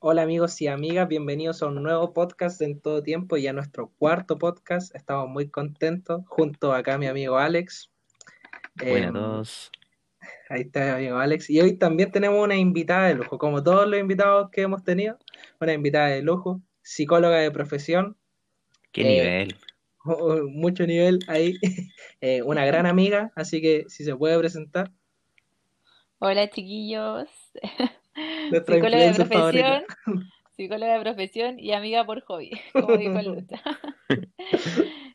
[0.00, 3.92] Hola amigos y amigas, bienvenidos a un nuevo podcast en todo tiempo y a nuestro
[3.98, 4.94] cuarto podcast.
[4.94, 7.90] Estamos muy contentos junto acá a mi amigo Alex.
[8.74, 9.70] Buenas todos.
[10.50, 11.48] ahí está mi amigo Alex.
[11.48, 15.18] Y hoy también tenemos una invitada de lujo, como todos los invitados que hemos tenido,
[15.60, 18.16] una invitada de lujo, psicóloga de profesión,
[18.92, 19.56] ¿Qué eh, nivel?
[20.52, 21.56] mucho nivel ahí,
[22.20, 24.92] eh, una gran amiga, así que si se puede presentar,
[26.18, 27.28] Hola chiquillos,
[28.50, 29.84] nuestra psicóloga de favorita.
[29.86, 33.60] profesión, psicóloga de profesión y amiga por hobby, como dijo Lucha.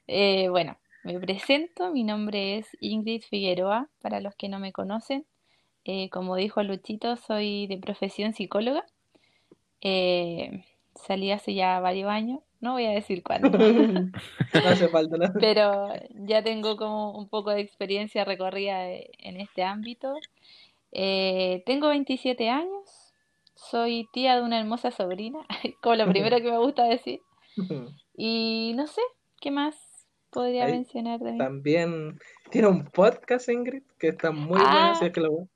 [0.07, 5.25] Eh, bueno, me presento, mi nombre es Ingrid Figueroa, para los que no me conocen.
[5.83, 8.85] Eh, como dijo Luchito, soy de profesión psicóloga.
[9.81, 10.63] Eh,
[10.95, 14.11] salí hace ya varios años, no voy a decir cuándo, No
[14.69, 15.33] hace falta nada.
[15.39, 20.13] pero ya tengo como un poco de experiencia recorrida eh, en este ámbito.
[20.91, 23.00] Eh, tengo 27 años,
[23.69, 25.39] soy tía de una hermosa sobrina,
[25.81, 27.21] como lo primero que me gusta decir.
[28.17, 29.01] Y no sé,
[29.39, 29.75] ¿qué más
[30.29, 31.37] podría Ahí mencionar de mí?
[31.37, 32.19] También
[32.51, 35.47] tiene un podcast, Ingrid, que está muy bueno, si Ah, es que lo...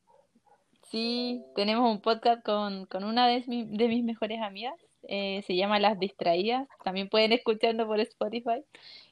[0.89, 4.73] sí, tenemos un podcast con, con una de, mi- de mis mejores amigas,
[5.07, 8.63] eh, se llama Las Distraídas, también pueden escucharlo por Spotify.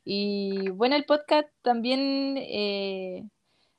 [0.03, 3.23] Y bueno, el podcast también eh,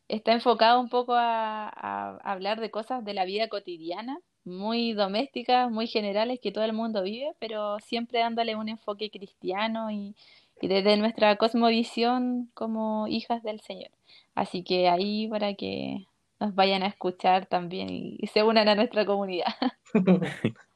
[0.09, 5.71] está enfocado un poco a, a hablar de cosas de la vida cotidiana, muy domésticas,
[5.71, 10.15] muy generales que todo el mundo vive, pero siempre dándole un enfoque cristiano y,
[10.61, 13.91] y desde nuestra cosmovisión como hijas del Señor.
[14.35, 16.07] Así que ahí para que
[16.41, 19.55] nos vayan a escuchar también y, y se unan a nuestra comunidad.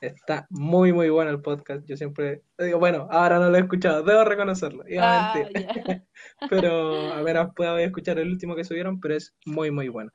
[0.00, 1.86] Está muy, muy bueno el podcast.
[1.86, 4.84] Yo siempre digo, bueno, ahora no lo he escuchado, debo reconocerlo.
[4.88, 6.04] Iba a Ah, ya.
[6.50, 10.12] pero apenas pueda escuchar el último que subieron, pero es muy, muy bueno.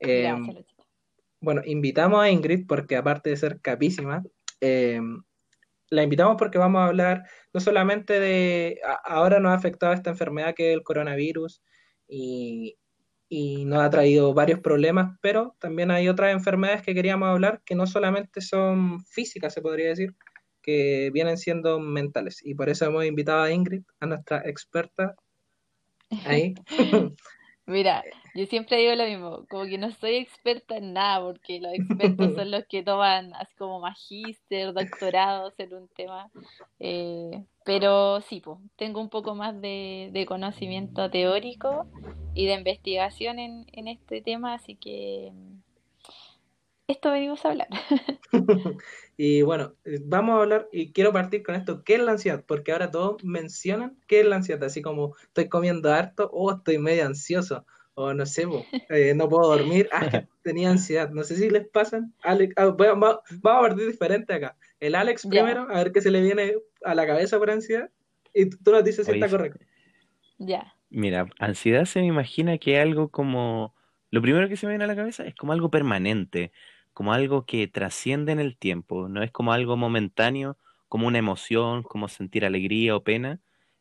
[0.00, 0.77] Eh, Gracias, Luchito.
[1.40, 4.22] Bueno, invitamos a Ingrid porque aparte de ser capísima,
[4.60, 5.00] eh,
[5.90, 10.54] la invitamos porque vamos a hablar no solamente de, ahora nos ha afectado esta enfermedad
[10.54, 11.62] que es el coronavirus
[12.06, 12.76] y,
[13.28, 17.74] y nos ha traído varios problemas, pero también hay otras enfermedades que queríamos hablar que
[17.74, 20.14] no solamente son físicas, se podría decir,
[20.62, 22.40] que vienen siendo mentales.
[22.42, 25.14] Y por eso hemos invitado a Ingrid, a nuestra experta
[26.24, 26.54] ahí.
[27.68, 28.02] Mira,
[28.34, 32.34] yo siempre digo lo mismo, como que no soy experta en nada, porque los expertos
[32.34, 36.30] son los que toman así como magíster, doctorados en un tema,
[36.80, 41.86] eh, pero sí, pues, tengo un poco más de, de conocimiento teórico
[42.32, 45.30] y de investigación en, en este tema, así que
[46.88, 47.68] esto venimos a hablar.
[49.16, 52.44] Y bueno, eh, vamos a hablar y quiero partir con esto, ¿qué es la ansiedad?
[52.46, 56.78] Porque ahora todos mencionan qué es la ansiedad, así como estoy comiendo harto o estoy
[56.78, 58.46] medio ansioso o no sé,
[58.90, 60.08] eh, no puedo dormir, ah,
[60.42, 62.14] tenía ansiedad, no sé si les pasan.
[62.22, 64.56] Alex, ah, va- vamos a partir diferente acá.
[64.78, 67.90] El Alex primero, a ver qué se le viene a la cabeza por ansiedad
[68.32, 69.64] y tú tú nos dices si Oye, está correcto.
[70.38, 70.74] ya.
[70.90, 73.74] mira, ansiedad se me imagina que es algo como...
[74.10, 76.52] Lo primero que se me viene a la cabeza es como algo permanente,
[76.98, 80.56] como algo que trasciende en el tiempo, no es como algo momentáneo,
[80.88, 83.38] como una emoción, como sentir alegría o pena.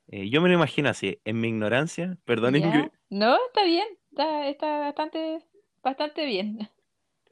[0.08, 2.90] Eh, yo me lo imagino así, en mi ignorancia, perdón Ingrid.
[3.10, 5.44] No, está bien, está, está bastante,
[5.82, 6.70] bastante bien.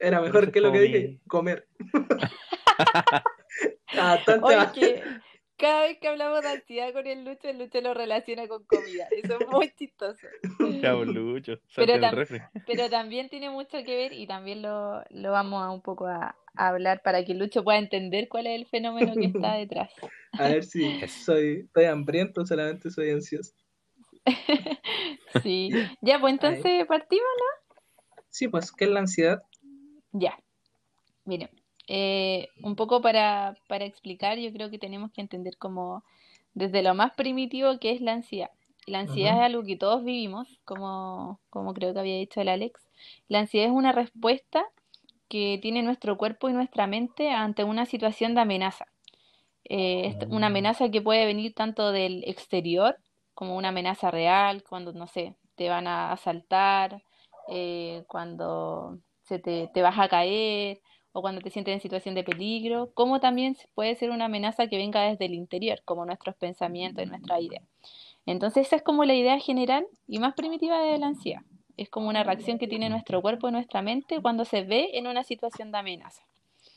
[0.00, 1.18] Era mejor que lo que dije, mi...
[1.28, 1.68] comer.
[3.96, 4.72] Bastante Oye, más.
[4.72, 5.04] que
[5.56, 9.08] cada vez que hablamos de ansiedad con el Lucho, el Lucho lo relaciona con comida.
[9.12, 10.26] Eso es muy chistoso.
[10.82, 15.70] Chao, Lucho, Pero, tam- también tiene mucho que ver y también lo, lo vamos a
[15.70, 19.12] un poco a, a hablar para que el Lucho pueda entender cuál es el fenómeno
[19.14, 19.90] que está detrás.
[20.32, 23.52] A ver si soy, estoy hambriento, solamente soy ansioso.
[25.42, 25.70] Sí.
[26.00, 27.26] Ya, pues entonces partimos,
[28.30, 29.42] Sí, pues, ¿qué es la ansiedad?
[29.62, 30.20] ¿no?
[30.20, 30.38] Ya.
[31.24, 31.50] Miren,
[31.88, 36.02] eh, un poco para, para explicar, yo creo que tenemos que entender como
[36.54, 38.50] desde lo más primitivo que es la ansiedad.
[38.86, 42.88] La ansiedad es algo que todos vivimos, como, como creo que había dicho el Alex.
[43.28, 44.64] La ansiedad es una respuesta
[45.28, 48.86] que tiene nuestro cuerpo y nuestra mente ante una situación de amenaza.
[49.64, 50.52] Eh, es una Mm.
[50.52, 52.96] amenaza que puede venir tanto del exterior
[53.34, 57.02] como una amenaza real, cuando, no sé, te van a asaltar,
[57.48, 60.80] eh, cuando se te, te vas a caer
[61.16, 64.76] o cuando te sientes en situación de peligro, como también puede ser una amenaza que
[64.76, 67.62] venga desde el interior, como nuestros pensamientos y nuestra idea.
[68.26, 71.40] Entonces esa es como la idea general y más primitiva de la ansiedad.
[71.78, 75.06] Es como una reacción que tiene nuestro cuerpo y nuestra mente cuando se ve en
[75.06, 76.22] una situación de amenaza.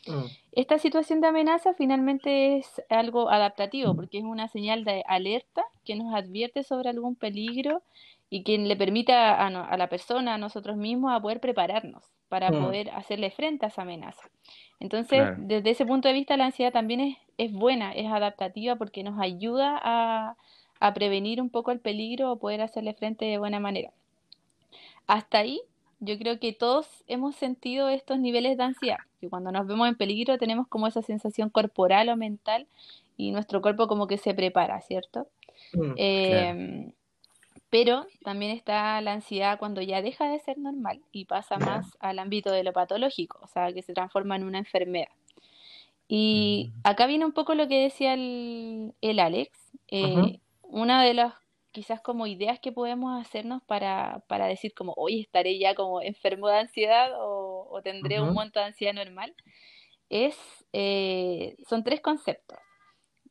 [0.07, 0.23] Mm.
[0.53, 5.97] Esta situación de amenaza finalmente es algo adaptativo porque es una señal de alerta que
[5.97, 7.83] nos advierte sobre algún peligro
[8.29, 12.51] y que le permita a, a, la persona, a nosotros mismos, a poder prepararnos para
[12.51, 12.61] Mm.
[12.61, 14.29] poder hacerle frente a esa amenaza.
[14.79, 19.03] Entonces, desde ese punto de vista, la ansiedad también es, es buena, es adaptativa porque
[19.03, 20.37] nos ayuda a,
[20.79, 23.91] a prevenir un poco el peligro o poder hacerle frente de buena manera.
[25.07, 25.61] Hasta ahí,
[25.99, 29.95] yo creo que todos hemos sentido estos niveles de ansiedad, que cuando nos vemos en
[29.95, 32.67] peligro tenemos como esa sensación corporal o mental
[33.17, 35.27] y nuestro cuerpo como que se prepara, ¿cierto?
[35.73, 36.93] Mm, Eh,
[37.69, 42.19] pero también está la ansiedad cuando ya deja de ser normal y pasa más al
[42.19, 45.09] ámbito de lo patológico, o sea, que se transforma en una enfermedad.
[46.07, 46.79] Y Mm.
[46.83, 49.51] acá viene un poco lo que decía el, el Alex.
[49.91, 51.33] eh, una de las
[51.71, 56.47] quizás como ideas que podemos hacernos para, para decir como, hoy estaré ya como enfermo
[56.47, 59.35] de ansiedad o, o tendré un monto de ansiedad normal,
[60.09, 60.35] es,
[60.73, 62.57] eh, son tres conceptos.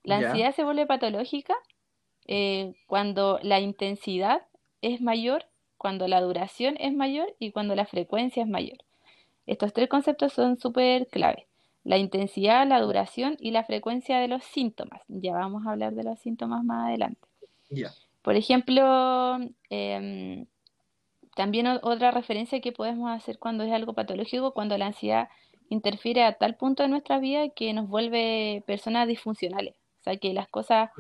[0.05, 1.55] La ansiedad se vuelve patológica
[2.29, 4.43] eh, cuando la intensidad
[4.83, 5.47] es mayor,
[5.79, 8.79] cuando la duración es mayor y cuando la frecuencia es mayor.
[9.47, 11.47] Estos tres conceptos son súper clave.
[11.85, 15.01] La intensidad, la duración y la frecuencia de los síntomas.
[15.09, 17.21] Ya vamos a hablar de los síntomas más adelante.
[17.71, 17.93] Ya.
[18.21, 19.39] Por ejemplo,
[19.71, 20.45] em,
[21.35, 25.29] también otra referencia que podemos hacer cuando es algo patológico, cuando la ansiedad
[25.71, 29.75] interfiere a tal punto en nuestra vida que nos vuelve personas disfuncionales.
[30.01, 30.91] O sea, que las cosas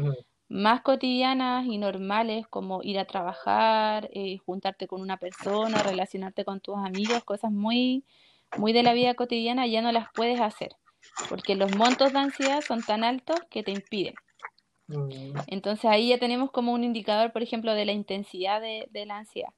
[0.48, 6.60] más cotidianas y normales como ir a trabajar, eh, juntarte con una persona, relacionarte con
[6.60, 8.04] tus amigos, cosas muy,
[8.56, 10.76] muy de la vida cotidiana ya no las puedes hacer,
[11.28, 14.14] porque los montos de ansiedad son tan altos que te impiden.
[14.88, 19.06] mm, Entonces ahí ya tenemos como un indicador, por ejemplo, de la intensidad de, de
[19.06, 19.52] la ansiedad.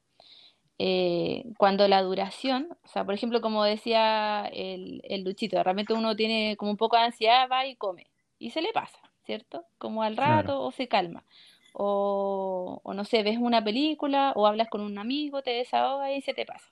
[0.79, 5.93] Eh, cuando la duración, o sea, por ejemplo, como decía el, el Luchito, de repente
[5.93, 8.07] uno tiene como un poco de ansiedad, va y come,
[8.39, 8.97] y se le pasa,
[9.31, 9.63] ¿cierto?
[9.77, 10.35] Como al Claro.
[10.35, 11.23] rato o se calma.
[11.71, 16.19] O, o no sé, ves una película o hablas con un amigo, te desahogas y
[16.19, 16.67] se te pasa.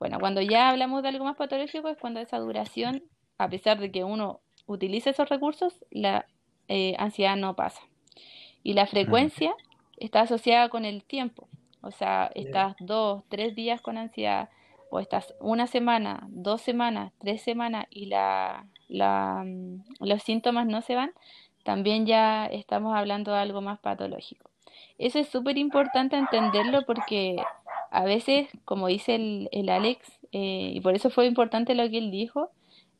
[0.00, 3.04] Bueno, cuando ya hablamos de algo más patológico es cuando esa duración,
[3.38, 6.26] a pesar de que uno utilice esos recursos, la
[6.66, 7.82] eh, ansiedad no pasa.
[8.64, 9.54] Y la frecuencia
[9.96, 11.46] está asociada con el tiempo.
[11.82, 14.48] O sea, estás dos, tres días con ansiedad,
[14.90, 20.82] o estás una semana, dos semanas, tres semanas y la, la, mm, los síntomas no
[20.82, 21.12] se van,
[21.66, 24.48] también ya estamos hablando de algo más patológico.
[24.98, 27.36] Eso es súper importante entenderlo porque
[27.90, 31.98] a veces, como dice el, el Alex, eh, y por eso fue importante lo que
[31.98, 32.50] él dijo,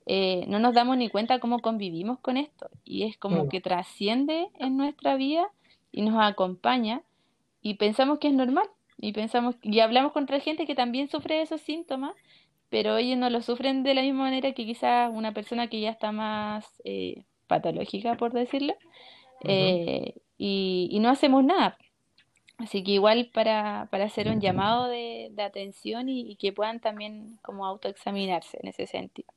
[0.04, 2.68] eh, no nos damos ni cuenta cómo convivimos con esto.
[2.84, 5.48] Y es como que trasciende en nuestra vida
[5.92, 7.02] y nos acompaña
[7.62, 8.68] y pensamos que es normal.
[8.98, 12.14] Y pensamos, y hablamos con otra gente que también sufre esos síntomas,
[12.68, 15.90] pero ellos no lo sufren de la misma manera que quizás una persona que ya
[15.90, 18.74] está más eh, patológica, por decirlo,
[19.44, 21.76] eh, y, y no hacemos nada.
[22.58, 26.80] Así que igual para, para hacer un llamado de, de atención y, y que puedan
[26.80, 29.28] también como autoexaminarse en ese sentido.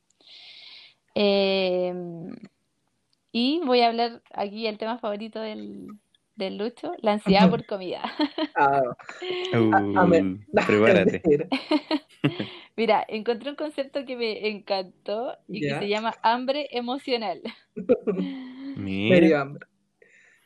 [1.15, 1.93] Eh,
[3.31, 5.87] y voy a hablar aquí el tema favorito del,
[6.35, 8.01] del Lucho, la ansiedad por comida.
[8.55, 8.81] Ah,
[9.53, 10.45] Uh, amén.
[10.65, 11.21] prepárate.
[12.79, 17.41] Mira, encontré un concepto que me encantó y que se llama hambre emocional.
[18.77, 19.67] Mira, dio hambre.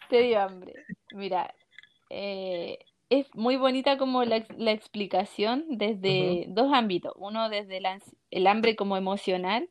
[0.10, 0.74] Te dio hambre.
[1.14, 1.54] Mira,
[2.10, 2.80] eh,
[3.12, 7.14] es muy bonita como la, la explicación desde dos ámbitos.
[7.18, 8.00] Uno desde la
[8.32, 9.70] el hambre como emocional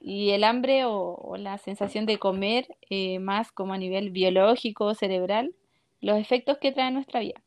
[0.00, 4.94] y el hambre o, o la sensación de comer eh, más como a nivel biológico,
[4.94, 5.52] cerebral,
[6.00, 7.42] los efectos que trae en nuestra vida.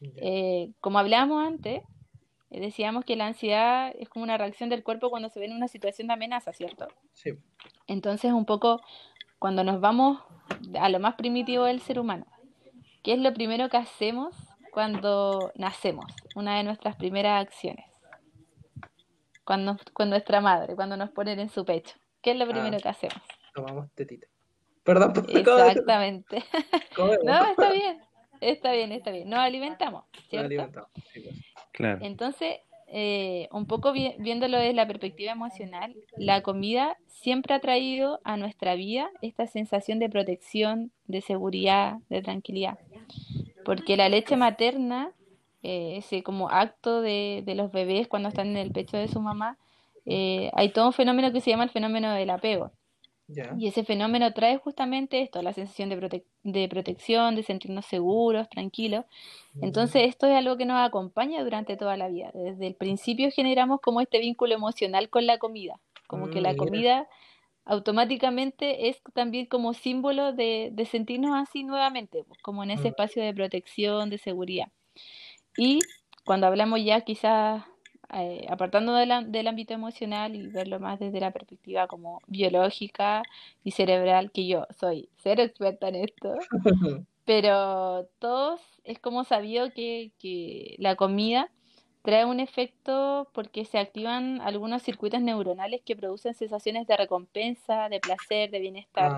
[0.00, 1.82] Eh, como hablábamos antes,
[2.50, 5.68] decíamos que la ansiedad es como una reacción del cuerpo cuando se ve en una
[5.68, 6.88] situación de amenaza, ¿cierto?
[7.12, 7.32] Sí.
[7.86, 8.80] Entonces, un poco
[9.38, 10.20] cuando nos vamos
[10.80, 12.26] a lo más primitivo del ser humano,
[13.02, 14.34] ¿qué es lo primero que hacemos
[14.72, 16.06] cuando nacemos?
[16.34, 17.84] Una de nuestras primeras acciones.
[19.44, 19.76] Cuando,
[20.06, 21.94] nuestra madre, cuando nos ponen en su pecho.
[22.20, 22.80] ¿Qué es lo primero Ah.
[22.82, 23.22] que hacemos?
[23.54, 24.26] Tomamos tetita.
[24.82, 25.30] Perdón por.
[25.30, 26.42] Exactamente.
[27.24, 28.00] No, está bien.
[28.40, 29.28] Está bien, está bien.
[29.28, 30.46] Nos alimentamos, Nos ¿cierto?
[30.46, 30.90] alimentamos.
[31.12, 31.36] Sí, pues.
[31.72, 31.98] claro.
[32.04, 32.56] Entonces,
[32.88, 38.36] eh, un poco vi- viéndolo desde la perspectiva emocional, la comida siempre ha traído a
[38.36, 42.78] nuestra vida esta sensación de protección, de seguridad, de tranquilidad.
[43.64, 45.10] Porque la leche materna,
[45.62, 49.20] eh, ese como acto de, de los bebés cuando están en el pecho de su
[49.20, 49.58] mamá,
[50.04, 52.70] eh, hay todo un fenómeno que se llama el fenómeno del apego.
[53.28, 53.56] Ya.
[53.58, 58.48] Y ese fenómeno trae justamente esto, la sensación de, prote- de protección, de sentirnos seguros,
[58.48, 59.04] tranquilos.
[59.62, 62.30] Entonces, esto es algo que nos acompaña durante toda la vida.
[62.34, 66.50] Desde el principio generamos como este vínculo emocional con la comida, como que Mm, la
[66.50, 66.58] mira.
[66.66, 67.08] comida
[67.64, 72.90] automáticamente es también como símbolo de, de sentirnos así nuevamente, pues, como en ese Mm.
[72.90, 74.68] espacio de protección, de seguridad.
[75.56, 75.80] Y
[76.24, 77.64] cuando hablamos ya quizás
[78.12, 83.22] eh, apartando del ámbito emocional y verlo más desde la perspectiva como biológica
[83.64, 86.34] y cerebral, que yo soy cero experta en esto,
[87.24, 91.50] pero todos es como sabido que, que la comida
[92.06, 97.98] trae un efecto porque se activan algunos circuitos neuronales que producen sensaciones de recompensa, de
[97.98, 99.10] placer, de bienestar.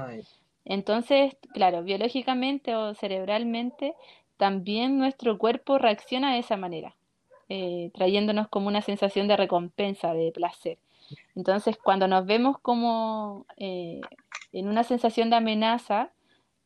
[0.65, 3.95] Entonces, claro, biológicamente o cerebralmente,
[4.39, 6.95] también nuestro cuerpo reacciona de esa manera.
[7.51, 10.79] Eh, trayéndonos como una sensación de recompensa, de placer.
[11.35, 14.03] Entonces, cuando nos vemos como eh,
[14.53, 16.11] en una sensación de amenaza,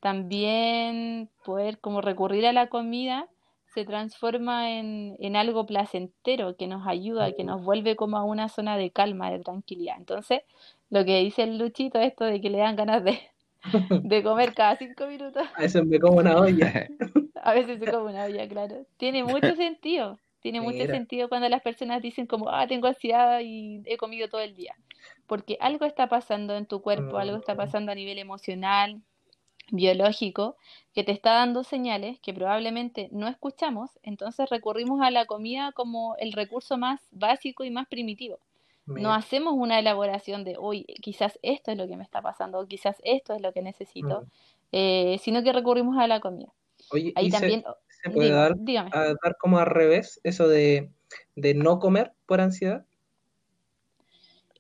[0.01, 3.29] también poder como recurrir a la comida
[3.73, 8.49] se transforma en, en, algo placentero que nos ayuda, que nos vuelve como a una
[8.49, 9.95] zona de calma, de tranquilidad.
[9.97, 10.43] Entonces,
[10.91, 13.21] lo que dice el Luchito, esto de que le dan ganas de,
[14.03, 15.45] de comer cada cinco minutos.
[15.57, 16.89] A veces me como una olla.
[17.43, 18.85] a veces se come una olla, claro.
[18.99, 20.19] Tiene mucho sentido.
[20.43, 24.41] Tiene mucho sentido cuando las personas dicen como, ah, tengo ansiedad y he comido todo
[24.41, 24.75] el día.
[25.29, 27.57] Porque algo está pasando en tu cuerpo, algo está mm.
[27.57, 29.01] pasando a nivel emocional,
[29.71, 30.57] biológico,
[30.95, 36.17] que te está dando señales que probablemente no escuchamos, entonces recurrimos a la comida como
[36.19, 38.39] el recurso más básico y más primitivo.
[38.85, 42.67] No hacemos una elaboración de, hoy quizás esto es lo que me está pasando, o
[42.67, 44.27] quizás esto es lo que necesito, mm.
[44.73, 46.53] eh, sino que recurrimos a la comida.
[46.91, 47.65] Oye, Ahí también,
[48.03, 50.91] se puede dar, dar como al revés, eso de,
[51.37, 52.85] no comer por ansiedad?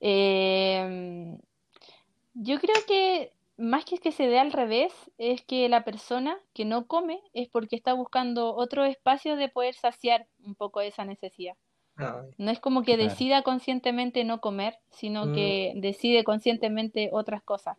[0.01, 1.39] Em,
[2.35, 6.65] yo creo que más que que se dé al revés, es que la persona que
[6.65, 11.55] no come es porque está buscando otro espacio de poder saciar un poco esa necesidad.
[12.39, 15.35] no es como que decida conscientemente no comer, sino mm.
[15.35, 17.77] que decide conscientemente otras cosas.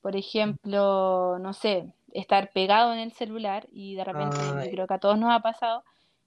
[0.00, 4.36] Por ejemplo, no sé, estar pegado en el celular y de repente,
[4.70, 5.84] creo que a todos nos ha pasado,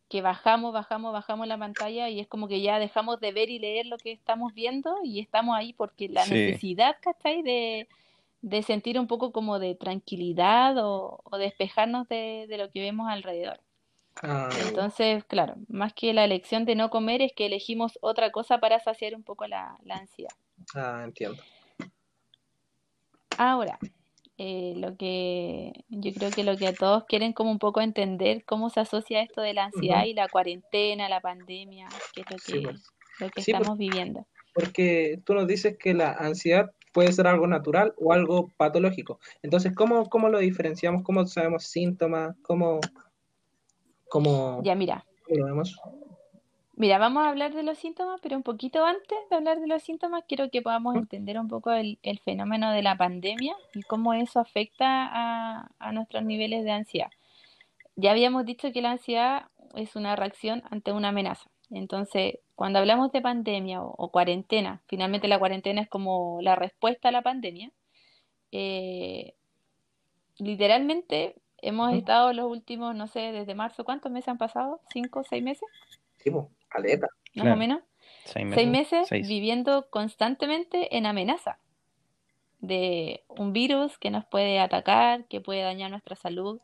[0.08, 3.60] que bajamos, bajamos, bajamos la pantalla y es como que ya dejamos de ver y
[3.60, 7.44] leer lo que estamos viendo y estamos ahí porque la necesidad, ¿cachai?
[7.44, 7.88] De,
[8.42, 13.60] de sentir un poco como de tranquilidad o, despejarnos de, lo que vemos alrededor.
[14.68, 18.80] Entonces, claro, más que la elección de no comer es que elegimos otra cosa para
[18.80, 20.34] saciar un poco la, la ansiedad.
[20.76, 21.42] Ah, entiendo.
[23.38, 23.80] Ahora,
[24.42, 28.46] eh, lo que yo creo que lo que a todos quieren como un poco entender
[28.46, 32.38] cómo se asocia esto de la ansiedad y la cuarentena, la pandemia, que es lo
[32.38, 32.88] que, pues.
[33.20, 33.48] lo que pues.
[33.50, 34.26] estamos viviendo.
[34.54, 39.20] Porque tú nos dices que la ansiedad puede ser algo natural o algo patológico.
[39.44, 41.04] Entonces, ¿cómo, cómo lo diferenciamos?
[41.04, 42.34] ¿Cómo sabemos síntomas?
[42.42, 42.80] ¿Cómo,
[44.08, 45.06] cómo, ya, mira.
[45.26, 45.76] ¿cómo lo vemos?
[46.80, 49.84] Mira, vamos a hablar de los síntomas, pero un poquito antes de hablar de los
[49.84, 54.40] síntomas, quiero que podamos entender un poco el, fenómeno de la pandemia y cómo eso
[54.40, 57.10] afecta a, nuestros niveles de ansiedad.
[57.98, 61.50] Ya habíamos dicho que la ansiedad es una reacción ante una amenaza.
[61.70, 67.12] Entonces, cuando hablamos de pandemia o, cuarentena, finalmente la cuarentena es como la respuesta a
[67.12, 67.74] la pandemia,
[68.54, 69.34] eh,
[70.38, 74.80] literalmente hemos estado los últimos, no sé, desde marzo, ¿cuántos meses han pasado?
[74.94, 75.68] ¿Cinco, seis meses?
[76.20, 76.32] Sí,
[76.72, 77.08] Aleta.
[77.36, 77.82] Más o menos.
[78.26, 81.58] Seis meses, viviendo constantemente en amenaza
[82.60, 86.60] de un virus que nos puede atacar, que puede dañar nuestra salud,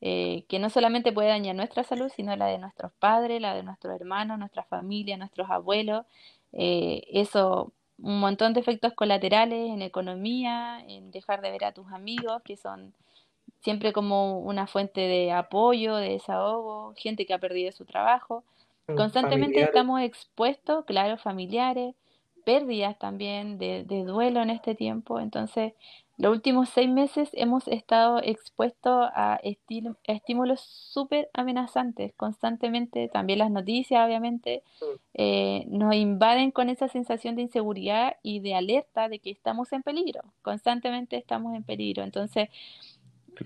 [0.00, 3.62] eh, que no solamente puede dañar nuestra salud, sino la de nuestros padres, la de
[3.62, 6.06] nuestros hermanos, nuestra familia, nuestros abuelos.
[6.52, 11.92] Eh, eso, un montón de efectos colaterales en economía, en dejar de ver a tus
[11.92, 12.94] amigos, que son
[13.60, 18.44] siempre como una fuente de apoyo, de desahogo, gente que ha perdido su trabajo.
[18.86, 21.94] Mm, Constantemente estamos expuestos, claro, familiares,
[22.44, 25.20] pérdidas también de, duelo en este tiempo.
[25.20, 25.74] Entonces,
[26.18, 32.12] los últimos seis meses hemos estado expuestos a, estímulos súper amenazantes.
[32.16, 34.84] Constantemente, también las noticias, obviamente, mm.
[35.14, 39.82] eh, nos invaden con esa sensación de inseguridad y de alerta de que estamos en
[39.82, 40.22] peligro.
[40.42, 42.02] Constantemente estamos en peligro.
[42.02, 42.48] Entonces,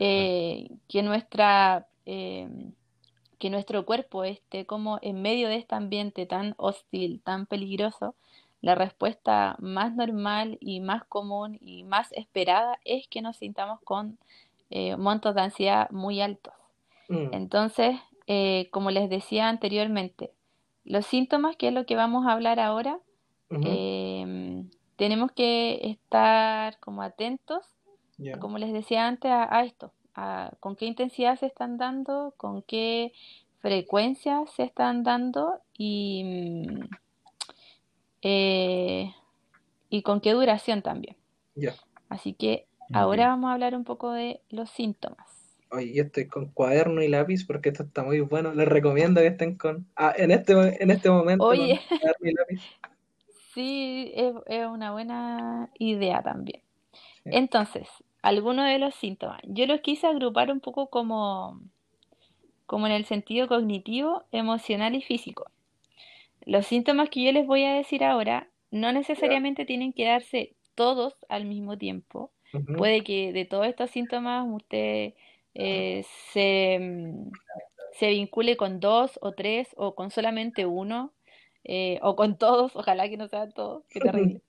[0.00, 1.87] eh, que nuestra...
[2.07, 2.49] Eh,
[3.38, 8.14] que nuestro cuerpo esté como en medio de este ambiente tan hostil, tan peligroso,
[8.62, 14.19] la respuesta más normal y más común y más esperada es que nos sintamos con
[14.71, 16.55] eh, montos de ansiedad muy altos.
[17.09, 17.28] Mm.
[17.33, 20.33] Entonces, eh, como les decía anteriormente,
[20.85, 22.99] los síntomas, que es lo que vamos a hablar ahora,
[23.50, 27.64] em, tenemos que estar como atentos,
[28.40, 29.93] como les decía antes, a esto,
[30.61, 33.12] con qué intensidad se están dando, con qué
[33.61, 36.80] frecuencia se están dando y, mm,
[38.23, 39.14] eh,
[39.90, 41.16] y con qué duración también.
[42.08, 45.26] Así que ahora vamos a hablar un poco de los síntomas.
[45.70, 48.54] Oye, yo estoy con cuaderno y lápiz porque esto está muy bueno.
[48.54, 49.87] Les recomiendo que estén con.
[49.96, 51.80] Ah, en este, en este momento Oye.
[51.88, 52.62] con cuaderno y lápiz.
[53.52, 56.61] Sí, es, es una buena idea también.
[56.92, 57.30] Sí.
[57.32, 57.88] Entonces,
[58.26, 59.40] algunos de los síntomas.
[59.45, 61.61] Yo los quise agrupar un poco como,
[62.66, 65.50] como en el sentido cognitivo, emocional y físico.
[66.45, 71.14] Los síntomas que yo les voy a decir ahora no necesariamente tienen que darse todos
[71.28, 72.33] al mismo tiempo.
[72.76, 75.14] Puede que de todos estos síntomas usted
[75.54, 76.80] eh, se,
[77.92, 81.12] se vincule con dos o tres o con solamente uno
[81.62, 84.40] eh, o con todos, ojalá que no sean todos, qué terrible.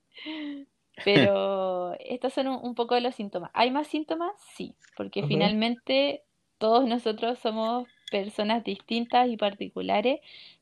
[1.04, 3.50] Pero estos son un, un poco de los síntomas.
[3.54, 4.32] ¿Hay más síntomas?
[4.54, 6.22] Sí, porque finalmente
[6.58, 10.20] todos nosotros somos personas distintas y particulares,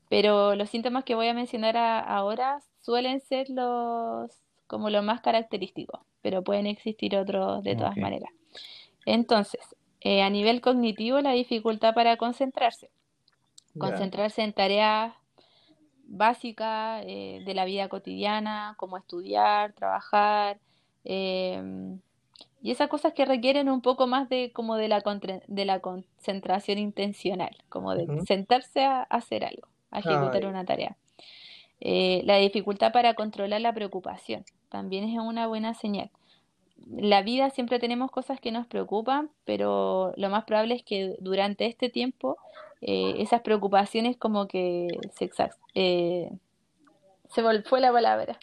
[0.09, 4.31] pero los síntomas que voy a mencionar a- ahora suelen ser los
[4.67, 8.29] como los más característicos, pero pueden existir otros de todas maneras.
[9.05, 9.61] Entonces,
[10.01, 12.89] eh, a nivel cognitivo, la dificultad para concentrarse.
[13.77, 15.13] Concentrarse en tareas
[16.07, 20.57] básicas eh, de la vida cotidiana, como estudiar, trabajar,
[21.03, 21.99] em,
[22.61, 25.03] y esas cosas que requieren un poco más de como de la,
[25.47, 30.97] de la concentración intencional, como de sentarse a hacer algo, a ejecutar Ay, una tarea.
[31.79, 36.09] Eh, la dificultad para controlar la preocupación también es una buena señal.
[36.89, 41.65] La vida siempre tenemos cosas que nos preocupan, pero lo más probable es que durante
[41.65, 42.37] este tiempo
[42.81, 46.29] eh, esas preocupaciones como que se, exa- eh,
[47.29, 48.37] se vol- fue la palabra,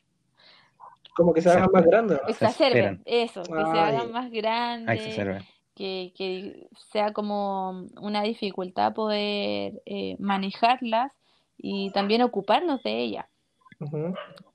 [1.16, 2.18] como que se hagan más grandes.
[2.22, 2.28] ¿no?
[2.28, 4.96] exacerben, eso, que se hagan más grandes,
[5.74, 11.12] que, que sea como una dificultad poder eh, manejarlas
[11.58, 13.26] y también ocuparnos de ellas.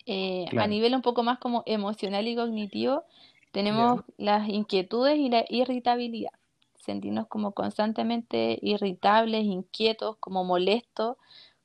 [0.06, 3.04] Eh, a nivel un poco más como emocional y cognitivo,
[3.52, 6.32] tenemos las inquietudes y la irritabilidad.
[6.80, 11.18] Sentirnos como constantemente irritables, inquietos, como molestos,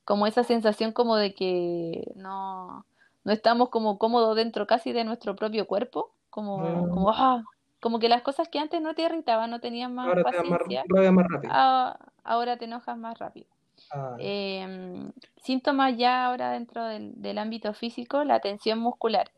[0.05, 2.85] como esa sensación como de que no,
[3.23, 7.43] no estamos como cómodos dentro casi de nuestro propio cuerpo, como, Mm, como, ah,
[7.81, 10.59] como que las cosas que antes no te irritaban, no tenías más Ahora te más
[10.59, 11.53] paciencia, rabia más rápido.
[11.53, 13.47] ah, ahora te enojas más rápido.
[13.89, 19.31] Ay, Em, síntomas ya ahora dentro del, del ámbito físico, la tensión muscular.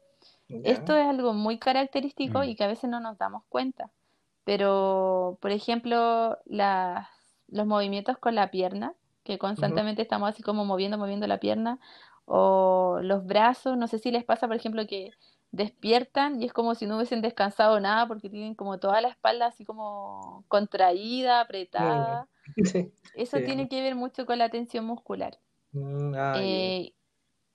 [0.63, 2.50] Esto es algo muy característico Mm.
[2.50, 3.92] y que a veces no nos damos cuenta.
[4.48, 7.06] Pero, por ejemplo, las-
[7.50, 8.94] los movimientos con la pierna,
[9.26, 11.80] que constantemente estamos así como moviendo, moviendo la pierna,
[12.24, 15.12] o los brazos, no sé si les pasa, por ejemplo, que
[15.52, 19.48] despiertan y es como si no hubiesen descansado nada porque tienen como toda la espalda
[19.48, 22.28] así como contraída, apretada.
[22.64, 23.44] Sí, Eso sí.
[23.44, 25.38] tiene que ver mucho con la tensión muscular.
[25.74, 26.94] Mm, ay, Eh,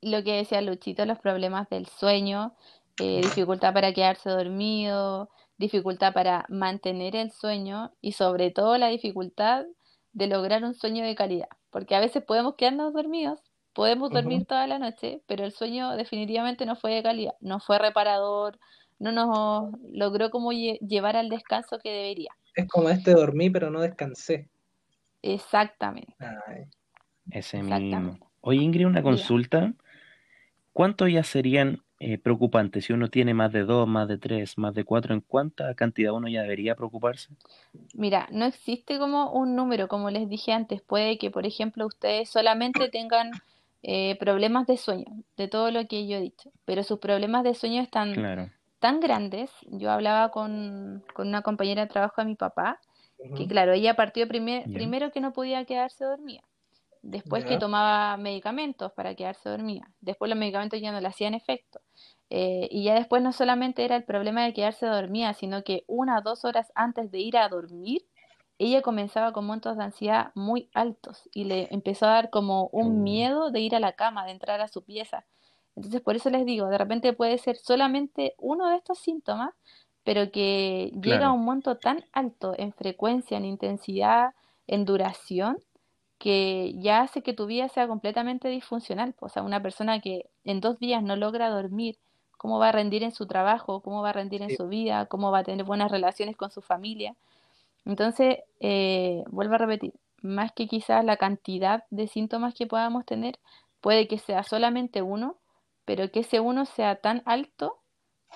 [0.03, 2.55] lo que decía Luchito, los problemas del sueño,
[2.99, 5.31] eh, dificultad para quedarse dormido,
[5.63, 9.65] dificultad para mantener el sueño y sobre todo la dificultad
[10.13, 11.49] de lograr un sueño de calidad.
[11.71, 13.41] Porque a veces podemos quedarnos dormidos,
[13.73, 17.79] podemos dormir toda la noche, pero el sueño definitivamente no fue de calidad, no fue
[17.79, 18.59] reparador,
[18.99, 22.33] no nos logró como lle- llevar al descanso que debería.
[22.55, 24.51] Es como este dormí, pero no descansé.
[25.23, 26.65] Exactamente, Ay,
[27.31, 27.77] Ese mismo.
[27.77, 28.27] exactamente.
[28.41, 29.73] Oye, Ingrid, una consulta.
[30.73, 32.85] ¿Cuántos ya serían eh, preocupantes?
[32.87, 36.13] Si uno tiene más de dos, más de tres, más de cuatro, ¿en cuánta cantidad
[36.13, 37.29] uno ya debería preocuparse?
[37.95, 40.83] Mira, no existe como un número, como les dije antes.
[40.83, 43.31] Puede que, por ejemplo, ustedes solamente tengan
[43.83, 47.55] eh, problemas de sueño, de todo lo que yo he dicho, pero sus problemas de
[47.55, 48.51] sueño están Claro.
[48.79, 49.51] tan grandes.
[49.69, 52.79] Yo hablaba con, con una compañera de trabajo de mi papá,
[53.37, 56.43] que claro, ella partió primer- primero que no podía quedarse dormida,
[57.03, 61.81] después que tomaba medicamentos para quedarse dormida, después los medicamentos ya no le hacían efecto.
[62.31, 66.19] Eh, y ya después no solamente era el problema de quedarse dormida, sino que una
[66.19, 68.03] o dos horas antes de ir a dormir,
[68.59, 73.03] ella comenzaba con montos de ansiedad muy altos y le empezó a dar como un
[73.03, 73.03] Oh.
[73.03, 75.27] miedo de ir a la cama, de entrar a su pieza.
[75.75, 79.51] Entonces, por eso les digo, de repente puede ser solamente uno de estos síntomas,
[80.05, 84.35] pero que llega a un monto tan alto en frecuencia, en intensidad,
[84.67, 85.59] en duración,
[86.23, 89.17] que ya hace que tu vida sea completamente disfuncional.
[89.19, 91.99] O sea, una persona que en dos días no logra dormir,
[92.39, 93.81] ¿cómo va a rendir en su trabajo?
[93.81, 94.57] ¿Cómo va a rendir en Sí.
[94.57, 95.07] su vida?
[95.07, 97.17] ¿Cómo va a tener buenas relaciones con su familia?
[97.85, 103.41] Entonces, eh, vuelvo a repetir, más que quizás la cantidad de síntomas que podamos tener,
[103.81, 105.39] puede que sea solamente uno,
[105.85, 107.81] pero que ese uno sea tan alto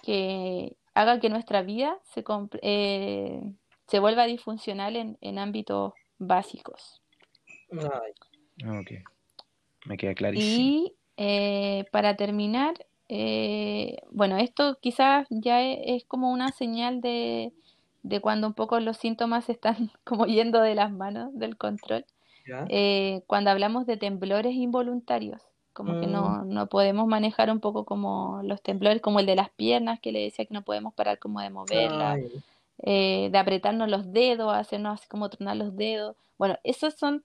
[0.03, 2.25] que haga que nuestra vida se,
[2.63, 3.43] eh,
[3.87, 7.01] se vuelva disfuncional en, en ámbitos básicos.
[7.73, 8.91] Ay, Ok.
[9.87, 10.69] Me queda clarísimo.
[10.69, 12.75] Y eh, para terminar,
[13.09, 17.53] eh, bueno, esto quizás ya e- es, como una señal de,
[18.03, 22.05] de cuando un poco los síntomas están como yendo de las manos del control.
[22.69, 26.49] Eh, cuando hablamos de temblores involuntarios, como que no, mm.
[26.49, 30.23] no podemos manejar un poco como los temblores, como el de las piernas, que le
[30.23, 32.19] decía que no podemos parar como de moverla,
[32.79, 36.17] eh, de apretarnos los dedos, hacernos así como tronar los dedos.
[36.39, 37.25] Bueno, esos son,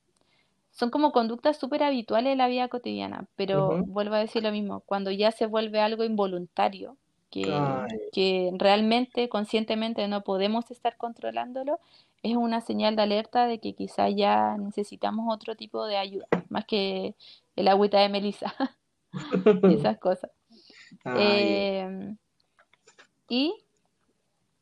[0.71, 4.81] son como conductas súper habituales en la vida cotidiana, pero vuelvo a decir lo mismo,
[4.81, 6.97] cuando ya se vuelve algo involuntario,
[7.29, 11.79] que, realmente conscientemente no podemos estar controlándolo,
[12.23, 16.65] es una señal de alerta de que quizá ya necesitamos otro tipo de ayuda, más
[16.65, 17.15] que
[17.55, 18.53] el agüita de melisa
[19.63, 20.31] y esas cosas.
[21.05, 22.17] Em,
[23.29, 23.55] y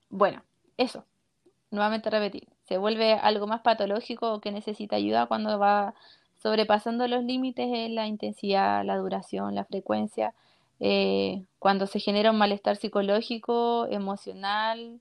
[0.10, 0.44] bueno,
[0.78, 1.04] eso,
[1.72, 5.96] nuevamente repetir, se vuelve algo más patológico o que necesita ayuda cuando va
[6.42, 10.34] sobrepasando los límites en la intensidad, la duración, la frecuencia
[10.80, 15.00] eh, cuando se genera un malestar psicológico, emocional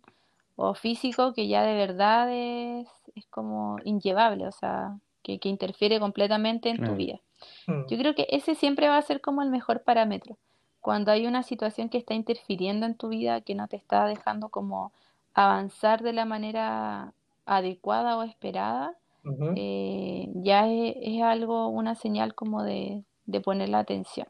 [0.56, 6.00] o físico que ya de verdad es, es como inllevable, o sea, que, que interfiere
[6.00, 7.20] completamente en tu vida.
[7.66, 7.86] Mm.
[7.86, 10.38] Yo creo que ese siempre va a ser como el mejor parámetro.
[10.80, 14.48] Cuando hay una situación que está interfiriendo en tu vida, que no te está dejando
[14.48, 14.90] como
[15.34, 17.12] avanzar de la manera
[17.48, 18.96] adecuada o esperada,
[19.56, 24.26] eh, ya es, es, algo, una señal como de, de poner la atención.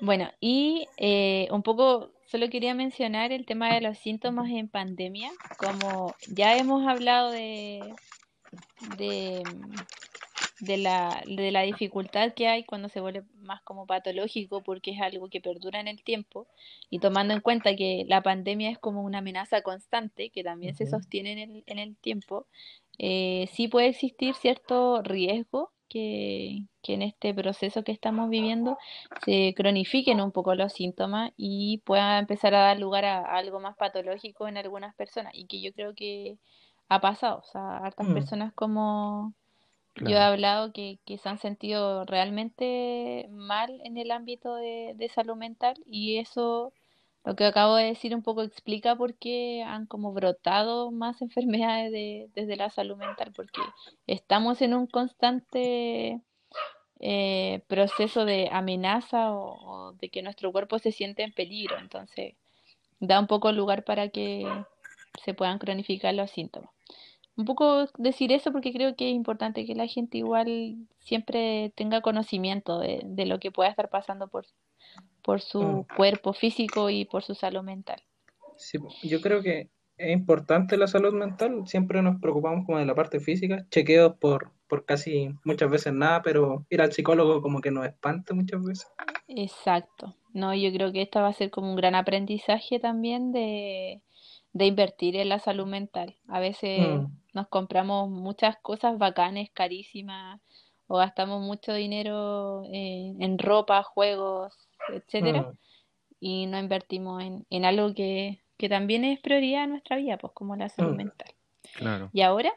[0.00, 5.30] Bueno, y eh, un poco solo quería mencionar el tema de los síntomas en pandemia,
[5.56, 7.94] como ya hemos hablado de,
[8.98, 9.42] de,
[10.60, 15.00] de, la, de la dificultad que hay cuando se vuelve más como patológico porque es
[15.00, 16.46] algo que perdura en el tiempo.
[16.90, 20.86] Y tomando en cuenta que la pandemia es como una amenaza constante que también se
[20.86, 22.46] sostiene en el, en el tiempo,
[22.98, 28.78] eh, sí puede existir cierto riesgo que, en este proceso que estamos viviendo
[29.24, 33.76] se cronifiquen un poco los síntomas y pueda empezar a dar lugar a, algo más
[33.76, 35.32] patológico en algunas personas.
[35.34, 36.38] Y que yo creo que
[36.88, 38.14] ha pasado, o sea, hartas mm.
[38.14, 39.34] personas como
[39.96, 45.08] yo he hablado que, que, se han sentido realmente mal en el ámbito de, de
[45.08, 46.72] salud mental y eso
[47.24, 51.90] lo que acabo de decir un poco explica por qué han como brotado más enfermedades
[51.90, 53.60] de, desde la salud mental, porque
[54.06, 56.20] estamos en un constante
[57.00, 61.78] eh, proceso de amenaza o, de que nuestro cuerpo se siente en peligro.
[61.78, 62.34] Entonces,
[63.00, 64.46] da un poco lugar para que
[65.24, 66.70] se puedan cronificar los síntomas.
[67.36, 72.00] Un poco decir eso porque creo que es importante que la gente igual siempre tenga
[72.00, 74.46] conocimiento de, de lo que pueda estar pasando por,
[75.22, 75.86] por su mm.
[75.96, 78.02] cuerpo físico y por su salud mental.
[78.56, 82.94] Sí, yo creo que es importante la salud mental, siempre nos preocupamos como de la
[82.94, 87.70] parte física, chequeos por, por casi muchas veces nada, pero ir al psicólogo como que
[87.70, 88.86] nos espanta muchas veces.
[89.28, 94.02] Exacto, no, yo creo que esto va a ser como un gran aprendizaje también de,
[94.54, 96.16] de invertir en la salud mental.
[96.28, 97.06] A veces mm.
[97.34, 100.40] nos compramos muchas cosas bacanes, carísimas,
[100.86, 104.54] o gastamos mucho dinero en, en ropa, juegos,
[104.88, 105.58] etcétera, mm.
[106.20, 110.32] y no invertimos en, en algo que, que, también es prioridad en nuestra vida, pues
[110.32, 110.96] como la salud mm.
[110.96, 111.34] mental.
[111.74, 112.10] Claro.
[112.12, 112.52] Y ahora,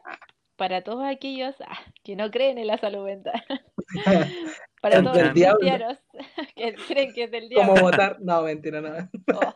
[0.55, 3.41] para todos aquellos ah, que no creen en la salud mental,
[4.81, 5.97] para todos los cristianos
[6.55, 7.73] que creen que es del diablo.
[7.73, 8.17] ¿Cómo votar?
[8.19, 9.09] No, mentira, no.
[9.33, 9.53] Oh.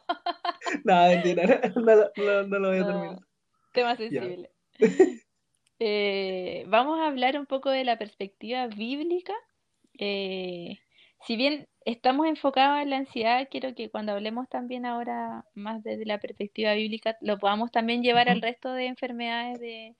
[0.83, 3.19] no, mentira, no, no, no, lo voy a terminar.
[3.73, 4.49] Tema sensible.
[5.83, 9.33] Eh, vamos a hablar un poco de la perspectiva bíblica.
[9.97, 10.77] Eh,
[11.25, 16.05] si bien estamos enfocados en la ansiedad, quiero que cuando hablemos también ahora más desde
[16.05, 19.95] la perspectiva bíblica, lo podamos también llevar al resto de enfermedades de,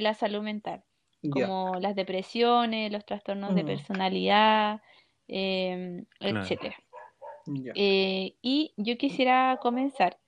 [0.00, 0.84] la salud mental,
[1.30, 4.80] como las depresiones, los trastornos de personalidad,
[5.26, 6.76] eh, etcétera.
[7.74, 10.18] Eh, y yo quisiera comenzar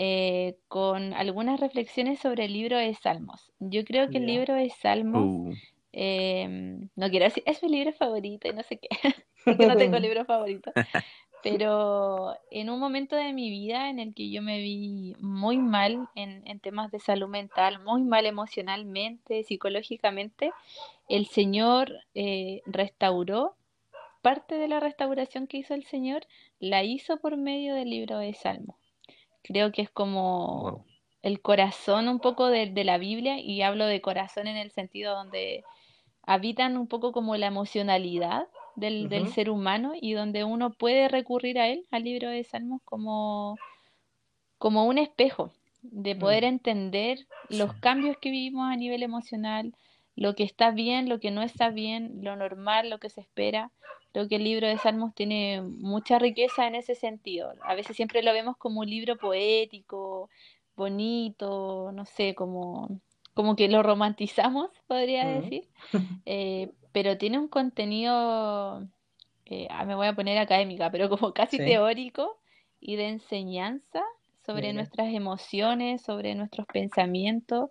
[0.00, 3.52] eh, con algunas reflexiones sobre el libro de Salmos.
[3.58, 5.54] Yo creo que el libro de Salmos, uh.
[5.90, 8.88] em, no quiero decir, es mi libro favorito y no sé qué,
[9.44, 10.70] porque no tengo libro favorito,
[11.42, 16.08] pero en un momento de mi vida en el que yo me vi muy mal
[16.14, 20.52] en, temas de salud mental, muy mal emocionalmente, psicológicamente,
[21.08, 23.56] el Señor eh, restauró,
[24.22, 26.26] parte de la restauración que hizo el Señor,
[26.60, 28.76] la hizo por medio del libro de Salmos.
[29.42, 30.84] Creo que es como
[31.22, 35.14] el corazón un poco de, de la Biblia y hablo de corazón en el sentido
[35.14, 35.64] donde
[36.22, 41.68] habitan un poco como la emocionalidad del, ser humano y donde uno puede recurrir a
[41.68, 43.56] él, al libro de Salmos, como,
[44.58, 45.52] como un espejo
[45.82, 46.18] de mm.
[46.18, 49.74] poder entender los cambios que vivimos a nivel emocional,
[50.16, 53.70] lo que está bien, lo que no está bien, lo normal, lo que se espera.
[54.12, 57.52] Creo que el libro de Salmos tiene mucha riqueza en ese sentido.
[57.62, 60.30] A veces siempre lo vemos como un libro poético,
[60.76, 63.00] bonito, no sé, como,
[63.34, 65.26] como que lo romantizamos, podría Mm.
[65.26, 65.68] decir,
[66.26, 68.88] eh, pero tiene un contenido,
[69.46, 72.40] eh, ah, me voy a poner académica, pero como casi Sí, teórico
[72.80, 74.02] y de enseñanza
[74.46, 77.70] sobre nuestras emociones, sobre nuestros pensamientos,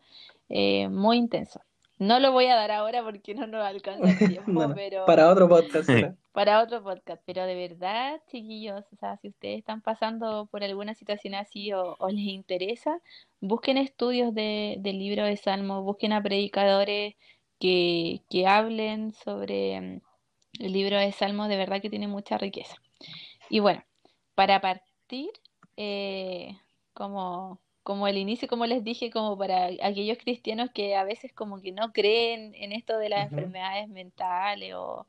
[0.50, 1.62] eh, muy intenso.
[2.00, 5.50] No lo voy a dar ahora porque no nos alcanza el tiempo, pero Para otro
[5.50, 5.90] podcast
[6.38, 10.94] para otro podcast, pero de verdad, chiquillos, o sea, si ustedes están pasando por alguna
[10.94, 13.02] situación así o, o les interesa,
[13.42, 17.16] busquen estudios de, del libro de Salmos, busquen a predicadores
[17.60, 20.02] que, que hablen sobre mm,
[20.60, 22.76] el libro de Salmos, de verdad que tiene mucha riqueza.
[23.50, 23.84] Y bueno,
[24.36, 25.32] para partir,
[25.76, 26.56] eh,
[26.94, 31.62] como, como el inicio, como les dije, como para aquellos cristianos que a veces como
[31.62, 35.08] que no creen en esto de las enfermedades mentales o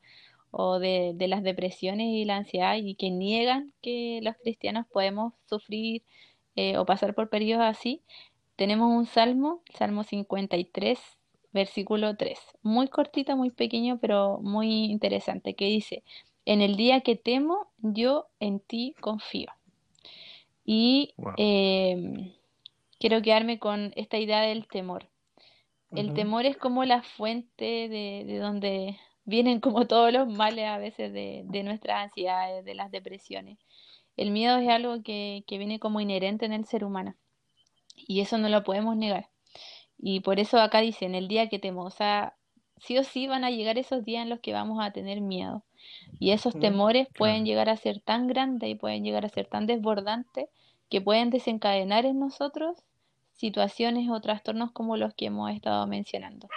[0.50, 5.34] o de, de las depresiones y la ansiedad y que niegan que los cristianos podemos
[5.46, 6.02] sufrir
[6.56, 8.02] eh, o pasar por periodos así,
[8.56, 10.98] tenemos un salmo, Salmo 53,
[11.52, 16.02] versículo 3, muy cortito, muy pequeño, pero muy interesante, que dice,
[16.46, 19.48] en el día que temo, yo en ti confío.
[20.64, 21.34] Y Wow.
[21.38, 22.32] eh,
[22.98, 25.08] quiero quedarme con esta idea del temor.
[25.94, 30.76] El temor es como la fuente de, de donde vienen como todos los males a
[30.76, 33.58] veces de, de nuestras ansiedades, de las depresiones.
[34.16, 37.14] El miedo es algo que, que viene como inherente en el ser humano
[38.06, 39.28] y eso no lo podemos negar.
[39.98, 42.36] Y por eso acá dice, en el día que temo, o sea,
[42.78, 45.64] sí o sí van a llegar esos días en los que vamos a tener miedo.
[46.18, 49.66] Y esos temores pueden llegar a ser tan grandes y pueden llegar a ser tan
[49.66, 50.48] desbordantes
[50.88, 52.76] que pueden desencadenar en nosotros
[53.32, 56.48] situaciones o trastornos como los que hemos estado mencionando.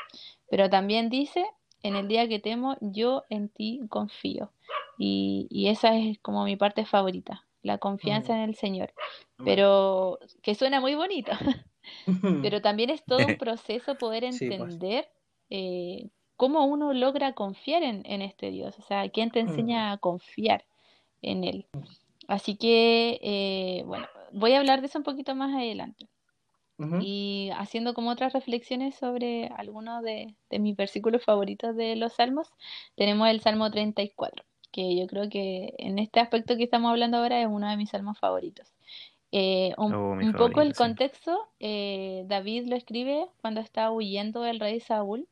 [0.50, 1.46] Pero también dice,
[1.84, 4.52] en el día que temo, yo en ti confío.
[4.98, 8.36] Y, y esa es como mi parte favorita, la confianza Mm.
[8.38, 8.94] en el Señor.
[9.38, 9.46] Bueno.
[9.46, 11.32] Pero que suena muy bonito.
[12.44, 14.60] Pero también es todo un proceso poder Sí, pues.
[14.62, 15.10] entender
[15.50, 18.78] eh, cómo uno logra confiar en, en este Dios.
[18.80, 19.50] O sea, ¿quién te Mm.
[19.50, 20.64] enseña a confiar
[21.22, 21.66] en Él?
[22.28, 26.08] Así que, eh, bueno, voy a hablar de eso un poquito más adelante.
[27.00, 32.50] Y haciendo como otras reflexiones sobre algunos de, de mis versículos favoritos de los salmos,
[32.96, 37.40] tenemos el Salmo 34, que yo creo que en este aspecto que estamos hablando ahora
[37.40, 38.74] es uno de mis salmos favoritos.
[39.32, 44.60] Eh, un, Oh, un poco el contexto, eh, David lo escribe cuando está huyendo del
[44.60, 45.28] rey Saúl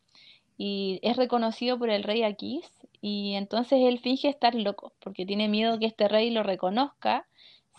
[0.58, 2.70] y es reconocido por el rey Aquís
[3.02, 7.28] y entonces él finge estar loco porque tiene miedo que este rey lo reconozca,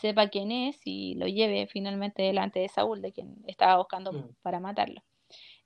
[0.01, 4.35] sepa quién es y lo lleve finalmente delante de Saúl, de quien estaba buscando Mm.
[4.43, 5.03] para matarlo.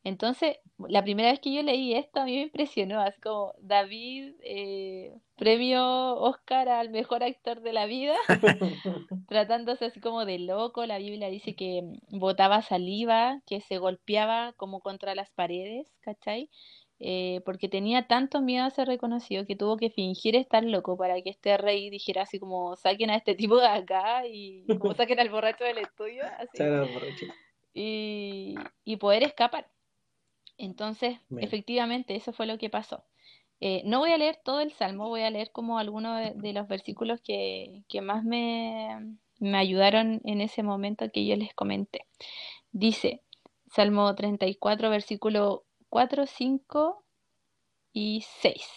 [0.04, 4.34] Entonces, la primera vez que yo leí esto a mí me impresionó, así como David,
[4.42, 8.16] eh, premio Oscar al mejor actor de la vida,
[9.26, 10.86] tratándose así como de loco.
[10.86, 16.50] La Biblia dice que mm, botaba saliva, que se golpeaba como contra las paredes, ¿cachai?
[17.06, 21.20] Eh, porque tenía tanto miedo a ser reconocido que tuvo que fingir estar loco para
[21.20, 25.20] que este rey dijera así como saquen a este tipo de acá y como saquen
[25.20, 27.26] al borracho del estudio, así, borracho.
[27.74, 28.54] y,
[28.86, 29.68] y poder escapar.
[30.56, 33.04] Entonces, efectivamente, eso fue lo que pasó.
[33.60, 36.54] Eh, no voy a leer todo el salmo, voy a leer como algunos de, de
[36.54, 42.06] los versículos que, que más me, me ayudaron en ese momento que yo les comenté.
[42.72, 43.20] Dice,
[43.70, 45.64] Salmo 34, versículo
[45.94, 47.04] 4, 5
[47.92, 48.68] y 6.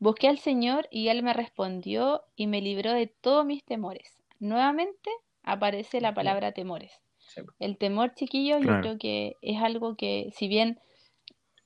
[0.00, 4.18] Busqué al Señor y Él me respondió y me libró de todos mis temores.
[4.40, 5.10] Nuevamente
[5.44, 6.90] aparece la palabra temores.
[7.18, 7.42] Sí.
[7.60, 8.80] El temor, chiquillo, yo Claro.
[8.80, 10.80] creo que es algo que, si bien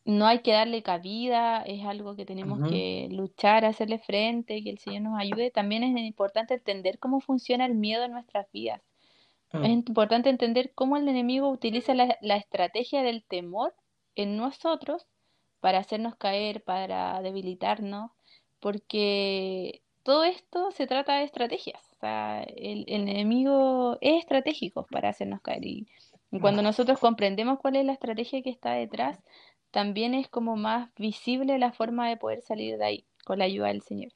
[0.04, 4.78] no hay que darle cabida, es algo que tenemos que luchar, hacerle frente, que el
[4.78, 8.82] Señor nos ayude, también es importante entender cómo funciona el miedo en nuestras vidas.
[9.50, 9.64] Es Mm.
[9.64, 13.74] importante entender cómo el enemigo utiliza la, la estrategia del temor
[14.22, 15.06] en nosotros
[15.60, 18.10] para hacernos caer, para debilitarnos,
[18.60, 21.82] porque todo esto se trata de estrategias.
[21.92, 25.64] O sea, el, el enemigo es estratégico para hacernos caer.
[25.64, 25.88] Y,
[26.30, 29.18] y cuando nosotros comprendemos cuál es la estrategia que está detrás,
[29.70, 33.68] también es como más visible la forma de poder salir de ahí con la ayuda
[33.68, 34.12] del Señor.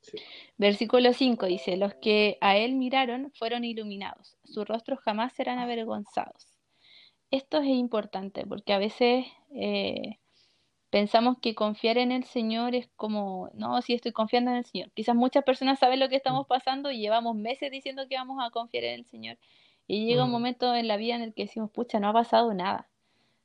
[0.00, 0.18] Sí.
[0.58, 6.51] Versículo 5 dice, los que a él miraron fueron iluminados, sus rostros jamás serán avergonzados.
[7.32, 10.18] Esto es importante porque a veces eh,
[10.90, 14.92] pensamos que confiar en el Señor es como, no, si estoy confiando en el Señor.
[14.92, 18.50] Quizás muchas personas saben lo que estamos pasando y llevamos meses diciendo que vamos a
[18.50, 19.38] confiar en el Señor.
[19.88, 20.32] Y llega un Mm.
[20.32, 22.88] momento en la vida en el que decimos, pucha, no ha pasado nada.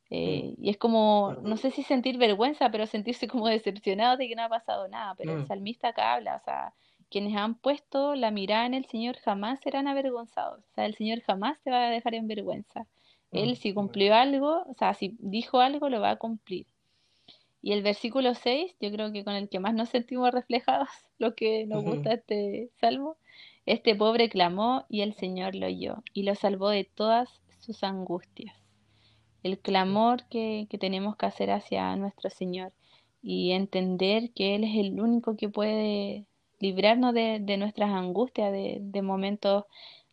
[0.10, 4.36] Eh, y es como, no sé si sentir vergüenza, pero sentirse como decepcionado de que
[4.36, 5.16] no ha pasado nada.
[5.16, 5.48] Pero el Mm.
[5.48, 6.74] salmista acá habla, o sea,
[7.10, 10.62] quienes han puesto la mirada en el Señor jamás serán avergonzados.
[10.66, 12.88] O sea, el Señor jamás te va a dejar en vergüenza.
[13.32, 16.66] Él si cumplió algo, o sea, si dijo algo, lo va a cumplir.
[17.62, 20.88] Y el versículo 6, yo creo que con el que más nos sentimos reflejados,
[21.18, 23.18] lo que nos gusta este salmo,
[23.66, 28.56] este pobre clamó y el Señor lo oyó y lo salvó de todas sus angustias.
[29.44, 32.72] El clamor que, que tenemos que hacer hacia nuestro Señor
[33.22, 36.26] y entender que Él es el único que puede
[36.60, 39.66] librarnos de, de nuestras angustias, de, de momentos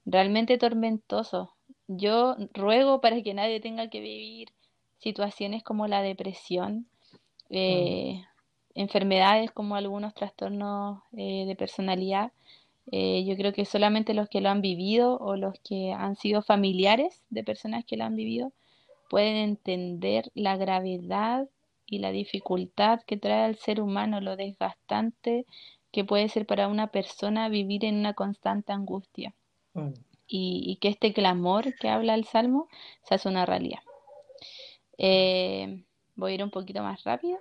[0.04, 1.50] realmente tormentosos.
[1.88, 4.48] Yo ruego para que nadie tenga que vivir
[4.98, 6.86] situaciones como la depresión,
[7.50, 8.24] eh,
[8.74, 12.32] enfermedades como algunos trastornos eh, de personalidad.
[12.90, 16.42] Eh, yo creo que solamente los que lo han vivido o los que han sido
[16.42, 18.52] familiares de personas que lo han vivido
[19.08, 21.48] pueden entender la gravedad
[21.86, 25.46] y la dificultad que trae al ser humano, lo desgastante
[25.92, 29.34] que puede ser para una persona vivir en una constante angustia
[29.74, 29.92] Mm.
[30.36, 32.68] Y, y que este clamor que habla el Salmo
[33.04, 33.78] se hace una realidad.
[34.98, 35.84] Eh,
[36.16, 37.38] voy a ir un poquito más rápido.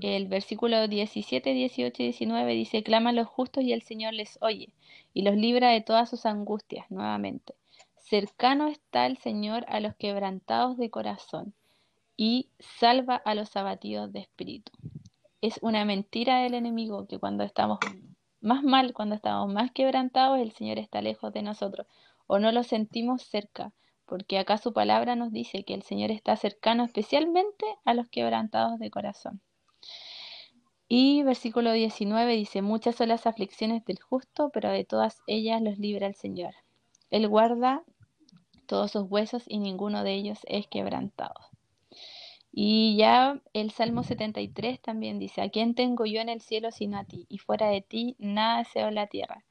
[0.00, 4.72] El versículo 17, 18 y 19 dice, claman los justos y el Señor les oye
[5.12, 7.54] y los libra de todas sus angustias nuevamente.
[7.98, 11.54] Cercano está el Señor a los quebrantados de corazón
[12.16, 14.72] y salva a los abatidos de espíritu.
[15.42, 17.78] Es una mentira del enemigo que cuando estamos
[18.40, 21.86] más mal, cuando estamos más quebrantados, el Señor está lejos de nosotros
[22.26, 23.72] o no lo sentimos cerca,
[24.04, 28.78] porque acá su palabra nos dice que el Señor está cercano especialmente a los quebrantados
[28.78, 29.40] de corazón.
[30.88, 35.78] Y versículo 19 dice, muchas son las aflicciones del justo, pero de todas ellas los
[35.78, 36.54] libra el Señor.
[37.10, 37.82] Él guarda
[38.66, 41.34] todos sus huesos y ninguno de ellos es quebrantado.
[42.58, 46.96] Y ya el Salmo 73 también dice, ¿a quién tengo yo en el cielo sino
[46.96, 47.26] a ti?
[47.28, 49.44] Y fuera de ti nada deseo en la tierra.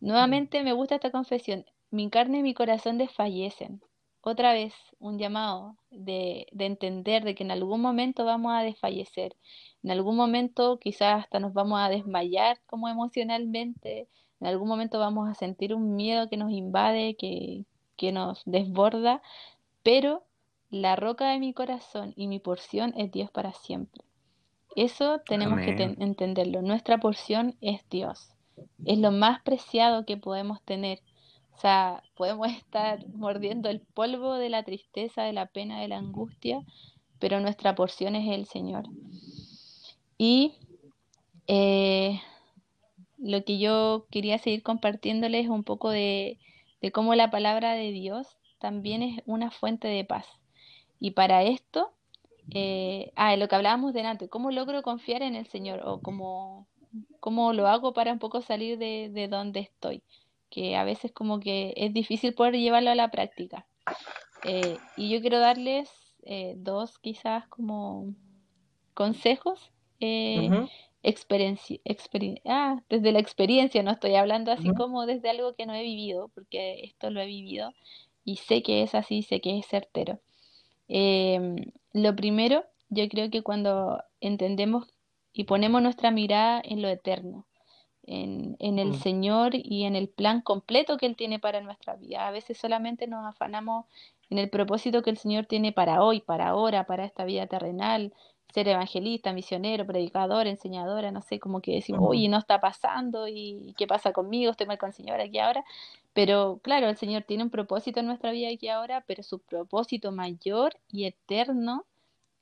[0.00, 3.82] Nuevamente me gusta esta confesión, mi carne y mi corazón desfallecen.
[4.20, 9.34] Otra vez un llamado de, de entender de que en algún momento vamos a desfallecer,
[9.82, 14.06] en algún momento quizás hasta nos vamos a desmayar como emocionalmente,
[14.40, 17.64] en algún momento vamos a sentir un miedo que nos invade, que,
[17.96, 19.20] que nos desborda,
[19.82, 20.22] pero
[20.72, 24.02] la roca de mi corazón y mi porción es Dios para siempre.
[24.74, 25.96] Eso tenemos que Amén.
[26.00, 26.62] entenderlo.
[26.62, 28.30] Nuestra porción es Dios.
[28.86, 31.00] Es lo más preciado que podemos tener.
[31.54, 35.98] O sea, podemos estar mordiendo el polvo de la tristeza, de la pena, de la
[35.98, 36.64] angustia,
[37.18, 38.84] pero nuestra porción es el Señor.
[40.16, 40.54] Y
[41.48, 42.18] eh,
[43.18, 46.38] lo que yo quería seguir compartiéndoles es un poco de,
[46.80, 50.26] de cómo la palabra de Dios también es una fuente de paz.
[51.04, 51.90] Y para esto,
[52.54, 55.82] eh, ah, lo que hablábamos delante, ¿cómo logro confiar en el Señor?
[55.84, 56.68] O cómo,
[57.18, 60.04] cómo lo hago para un poco salir de, de donde estoy,
[60.48, 63.66] que a veces como que es difícil poder llevarlo a la práctica.
[64.44, 65.90] Eh, y yo quiero darles
[66.22, 68.14] eh, dos quizás como
[68.94, 70.48] consejos eh,
[71.02, 75.74] experiencia, experien- ah, desde la experiencia, no estoy hablando así como desde algo que no
[75.74, 77.72] he vivido, porque esto lo he vivido
[78.24, 80.20] y sé que es así, sé que es certero.
[80.94, 81.56] Em,
[81.94, 84.88] lo primero, yo creo que cuando entendemos
[85.32, 87.46] y ponemos nuestra mirada en lo eterno,
[88.02, 88.94] en, en el Mm.
[88.94, 92.28] Señor y en el plan completo que Él tiene para nuestra vida.
[92.28, 93.86] A veces solamente nos afanamos
[94.28, 98.12] en el propósito que el Señor tiene para hoy, para ahora, para esta vida terrenal,
[98.52, 103.74] ser evangelista, misionero, predicador, enseñadora, no sé, como que decimos, oye, no está pasando y
[103.76, 105.64] qué pasa conmigo, estoy mal con el Señor aquí ahora.
[106.12, 110.12] Pero claro, el Señor tiene un propósito en nuestra vida aquí ahora, pero su propósito
[110.12, 111.84] mayor y eterno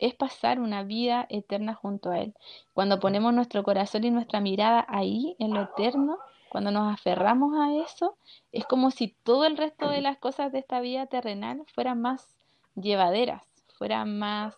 [0.01, 2.35] es pasar una vida eterna junto a Él.
[2.73, 6.19] Cuando ponemos nuestro corazón y nuestra mirada ahí, en lo eterno,
[6.49, 8.17] cuando nos aferramos a eso,
[8.51, 12.27] es como si todo el resto de las cosas de esta vida terrenal fueran más
[12.75, 13.43] llevaderas,
[13.79, 14.57] fueran más,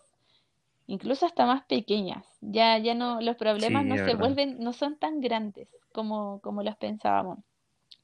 [0.86, 2.26] incluso hasta más pequeñas.
[2.40, 4.16] Ya, ya no, los problemas Sí, no se verdad.
[4.16, 7.38] vuelven, no son tan grandes como, como los pensábamos,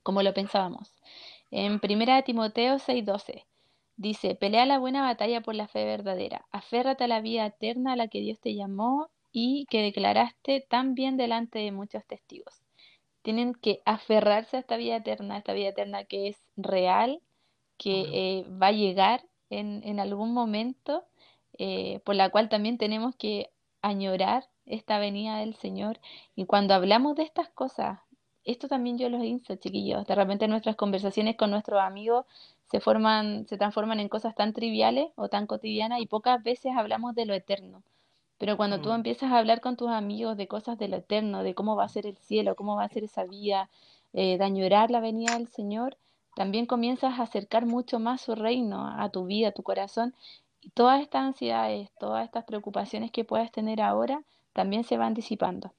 [0.03, 0.93] como lo pensábamos.
[1.51, 3.47] En 1 Timoteo 6:12
[3.97, 7.97] dice, pelea la buena batalla por la fe verdadera, aférrate a la vida eterna a
[7.97, 12.63] la que Dios te llamó y que declaraste tan bien delante de muchos testigos.
[13.23, 17.21] Tienen que aferrarse a esta vida eterna, esta vida eterna que es real,
[17.79, 21.05] que eh, va a llegar en, en algún momento,
[21.59, 23.51] eh, por la cual también tenemos que
[23.83, 25.99] añorar esta venida del Señor.
[26.37, 28.01] Y cuando hablamos de estas cosas,
[28.45, 30.07] esto también yo los insto, chiquillos.
[30.07, 32.25] De repente nuestras conversaciones con nuestros amigos
[32.71, 37.15] se forman, se transforman en cosas tan triviales o tan cotidianas y pocas veces hablamos
[37.15, 37.83] de lo eterno.
[38.39, 38.97] Pero cuando tú Mm.
[38.97, 41.89] empiezas a hablar con tus amigos de cosas de lo eterno, de cómo va a
[41.89, 43.69] ser el cielo, cómo va a ser esa vida,
[44.13, 45.97] eh, de añorar la venida del Señor,
[46.35, 50.15] también comienzas a acercar mucho más su reino a tu vida, a tu corazón,
[50.69, 55.73] y todas estas ansiedades, todas estas preocupaciones que puedas tener ahora, también se van disipando.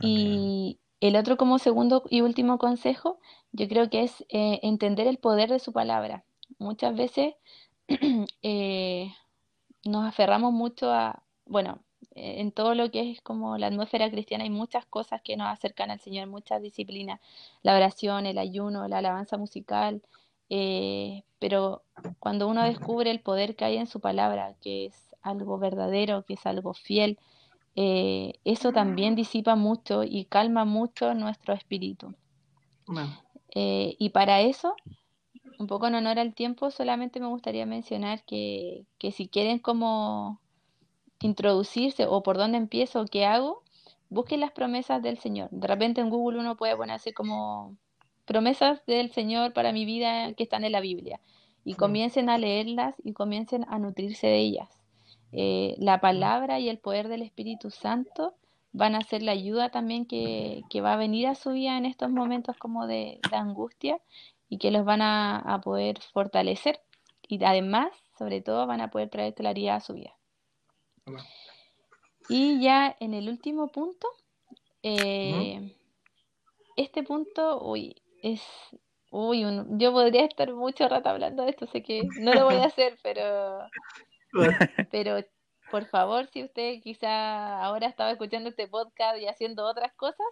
[0.00, 3.18] Y el otro como segundo y último consejo,
[3.52, 6.24] yo creo que es eh, entender el poder de su palabra.
[6.58, 7.34] Muchas veces
[8.42, 9.12] eh,
[9.84, 11.80] nos aferramos mucho a, bueno,
[12.12, 15.90] en todo lo que es como la atmósfera cristiana hay muchas cosas que nos acercan
[15.90, 17.20] al Señor, muchas disciplinas,
[17.62, 20.02] la oración, el ayuno, la alabanza musical,
[20.50, 21.82] eh, pero
[22.18, 26.34] cuando uno descubre el poder que hay en su palabra, que es algo verdadero, que
[26.34, 27.18] es algo fiel,
[27.76, 32.14] eh, eso también disipa mucho y calma mucho nuestro espíritu.
[33.54, 34.74] Eh, y para eso,
[35.58, 40.40] un poco en honor al tiempo, solamente me gustaría mencionar que, que si quieren como
[41.20, 43.62] introducirse o por dónde empiezo o qué hago,
[44.08, 45.48] busquen las promesas del Señor.
[45.50, 47.76] De repente en Google uno puede ponerse como
[48.30, 51.18] promesas del Señor para mi vida que están en la Biblia.
[51.64, 54.68] Y comiencen a leerlas y comiencen a nutrirse de ellas.
[55.32, 58.34] Eh, la palabra y el poder del Espíritu Santo
[58.70, 62.08] van a ser la ayuda también que, va a venir a su vida en estos
[62.08, 63.98] momentos como de, angustia
[64.48, 66.78] y que los van a, a, poder fortalecer.
[67.26, 70.14] Y además, sobre todo, van a poder traer claridad a su vida.
[72.28, 74.06] Y ya en el último punto,
[74.84, 75.76] eh,
[76.76, 78.42] este punto, uy, es,
[79.10, 82.66] uy, yo podría estar mucho rato hablando de esto, sé que no lo voy a
[82.66, 83.60] hacer, pero,
[84.90, 85.24] pero
[85.70, 90.26] por favor, si usted quizá ahora estaba escuchando este podcast y haciendo otras cosas,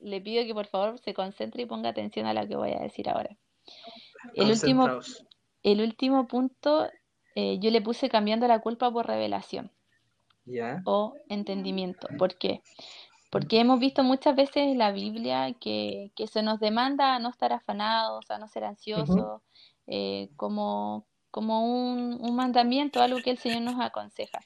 [0.00, 2.80] le pido que por favor se concentre y ponga atención a lo que voy a
[2.80, 3.36] decir ahora.
[4.34, 5.00] El último,
[5.62, 6.88] el último punto,
[7.34, 9.70] eh, yo le puse cambiando la culpa por revelación
[10.84, 12.08] o entendimiento.
[12.16, 12.62] ¿Por qué?
[13.30, 17.52] Porque hemos visto muchas veces en la Biblia que, se nos demanda a no estar
[17.52, 19.42] afanados, a no ser ansiosos,
[19.86, 24.40] eh, como, como un, mandamiento, algo que el Señor nos aconseja.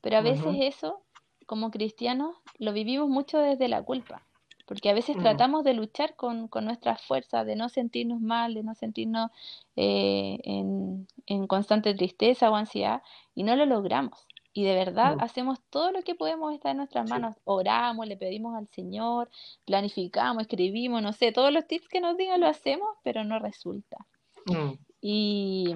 [0.00, 1.02] Pero a veces eso,
[1.46, 4.22] como cristianos, lo vivimos mucho desde la culpa.
[4.66, 5.20] Porque a veces mm.
[5.20, 9.30] tratamos de luchar con, con nuestras fuerzas, de no sentirnos mal, de no sentirnos
[9.76, 13.02] eh, en, en constante tristeza o ansiedad,
[13.34, 14.26] y no lo logramos.
[14.54, 17.36] Y de verdad hacemos todo lo que podemos estar en nuestras manos.
[17.44, 19.30] Oramos, le pedimos al Señor,
[19.64, 23.96] planificamos, escribimos, no sé, todos los tips que nos digan lo hacemos, pero no resulta.
[24.46, 24.72] Mm.
[25.00, 25.74] Y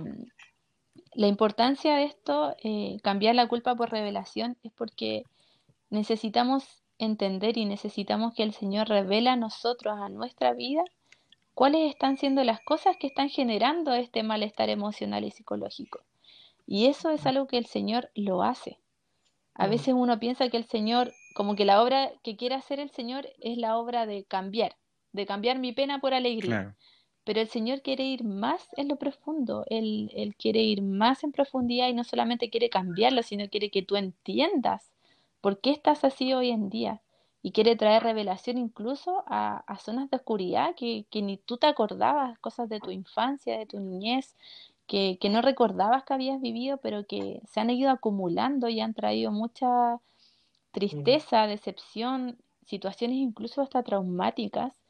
[1.14, 5.24] la importancia de esto, eh, cambiar la culpa por revelación, es porque
[5.88, 10.84] necesitamos entender y necesitamos que el Señor revela a nosotros, a nuestra vida,
[11.54, 16.00] cuáles están siendo las cosas que están generando este malestar emocional y psicológico.
[16.66, 18.80] Y eso es algo que el Señor lo hace.
[19.54, 22.90] A veces uno piensa que el Señor, como que la obra que quiere hacer el
[22.90, 24.76] Señor es la obra de cambiar,
[25.12, 26.76] de cambiar mi pena por alegría.
[27.24, 31.32] Pero el Señor quiere ir más en lo profundo, él, él, quiere ir más en
[31.32, 34.92] profundidad y no solamente quiere cambiarlo, sino quiere que tú entiendas
[35.40, 37.00] por qué estás así hoy en día.
[37.42, 41.66] Y quiere traer revelación incluso a, a zonas de oscuridad que, que, ni tú te
[41.66, 44.34] acordabas, cosas de tu infancia, de tu niñez,
[44.86, 49.32] que, no recordabas que habías vivido, pero que se han ido acumulando y han traído
[49.32, 50.00] mucha
[50.70, 54.80] tristeza, decepción, situaciones incluso hasta traumáticas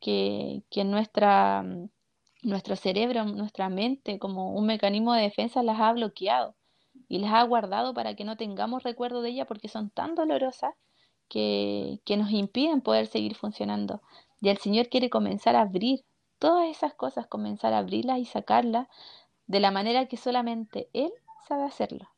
[0.00, 1.64] que, que nuestra,
[2.42, 6.56] nuestro cerebro, nuestra mente, como un mecanismo de defensa, las ha bloqueado
[7.08, 10.74] y las ha guardado para que no tengamos recuerdo de ella porque son tan dolorosas
[11.28, 14.02] que, que nos impiden poder seguir funcionando.
[14.40, 16.04] Y el Señor quiere comenzar a abrir
[16.38, 18.88] todas esas cosas, comenzar a abrirlas y sacarlas
[19.52, 21.12] de la manera que solamente Él
[21.46, 22.08] sabe hacerlo.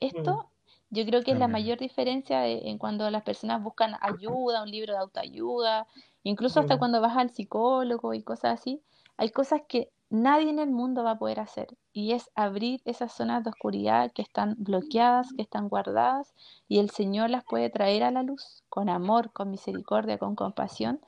[0.00, 0.94] Esto mm.
[0.94, 4.94] yo creo que es la mayor diferencia en cuando las personas buscan ayuda, un libro
[4.94, 5.86] de autoayuda,
[6.22, 6.78] incluso hasta mm.
[6.78, 8.80] cuando vas al psicólogo y cosas así.
[9.18, 13.12] Hay cosas que nadie en el mundo va a poder hacer y es abrir esas
[13.12, 16.32] zonas de oscuridad que están bloqueadas, que están guardadas
[16.66, 20.98] y el Señor las puede traer a la luz con amor, con misericordia, con compasión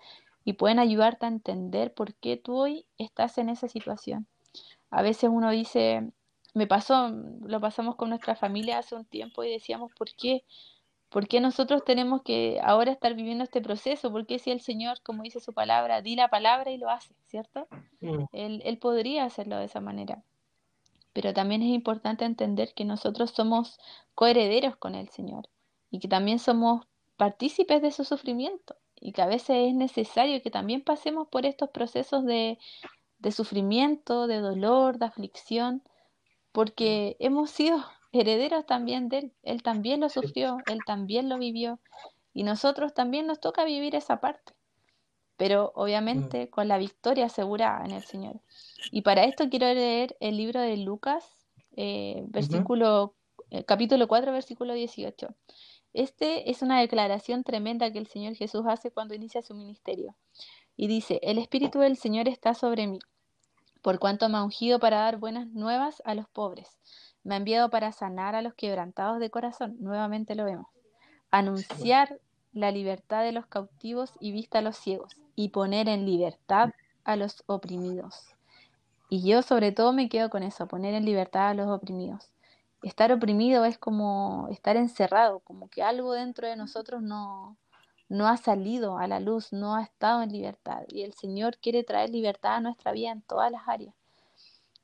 [0.45, 4.27] y pueden ayudarte a entender por qué tú hoy estás en esa situación
[4.93, 6.13] a veces uno dice,
[6.55, 10.45] me pasó, lo pasamos con nuestra familia hace un tiempo y decíamos, ¿por qué?
[11.09, 14.13] ¿Por qué nosotros tenemos que ahora estar viviendo este proceso?
[14.13, 17.15] ¿Por qué si el Señor, como dice su palabra, di la palabra y lo hace,
[17.27, 17.67] ¿cierto?
[18.01, 18.25] Mm.
[18.33, 20.23] Él, él podría hacerlo de esa manera.
[21.15, 23.79] Pero también es importante entender que nosotros somos
[24.15, 25.49] coherederos con el Señor
[25.91, 26.87] y que también somos
[27.17, 31.71] partícipes de su sufrimiento y que a veces es necesario que también pasemos por estos
[31.71, 32.59] procesos de,
[33.23, 35.83] de sufrimiento, de dolor, de aflicción,
[36.53, 37.79] porque hemos sido
[38.13, 39.33] herederos también de Él.
[39.43, 41.79] Él también lo sufrió, Él también lo vivió,
[42.35, 44.53] y nosotros también nos toca vivir esa parte.
[45.37, 48.41] pero obviamente con la victoria asegurada en el Señor.
[48.93, 51.25] Y para esto quiero leer el libro de Lucas,
[51.77, 53.15] eh, versículo,
[53.51, 55.35] eh, capítulo 4, versículo 18.
[55.95, 60.15] Este es una declaración tremenda que el Señor Jesús hace cuando inicia su ministerio.
[60.77, 62.99] Y dice, el Espíritu del Señor está sobre mí,
[63.83, 66.79] por cuanto me ha ungido para dar buenas nuevas a los pobres.
[67.25, 69.77] Me ha enviado para sanar a los quebrantados de corazón.
[69.81, 70.67] Nuevamente lo vemos.
[71.31, 72.19] Anunciar
[72.53, 76.71] la libertad de los cautivos y vista a los ciegos, y poner en libertad
[77.05, 78.35] a los oprimidos.
[79.09, 82.31] Y yo sobre todo me quedo con eso, poner en libertad a los oprimidos.
[82.83, 87.57] Estar oprimido es como estar encerrado, como que algo dentro de nosotros no,
[88.13, 90.83] no ha salido a la luz, no ha estado en libertad.
[90.89, 93.95] Y el Señor quiere traer libertad a nuestra vida en todas las áreas.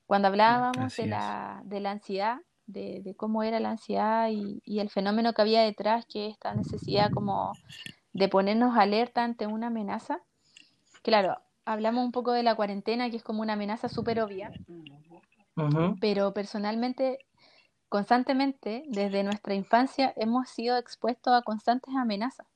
[0.06, 4.88] Cuando hablábamos de la, de la ansiedad, de, cómo era la ansiedad y, y, el
[4.88, 7.52] fenómeno que había detrás, que esta necesidad como
[8.14, 10.22] de ponernos alerta ante una amenaza.
[11.02, 14.50] Claro, hablamos un poco de la cuarentena, que es como una amenaza súper obvia,
[16.00, 17.18] pero personalmente,
[17.90, 22.46] constantemente, desde nuestra infancia, hemos sido expuestos a constantes amenazas.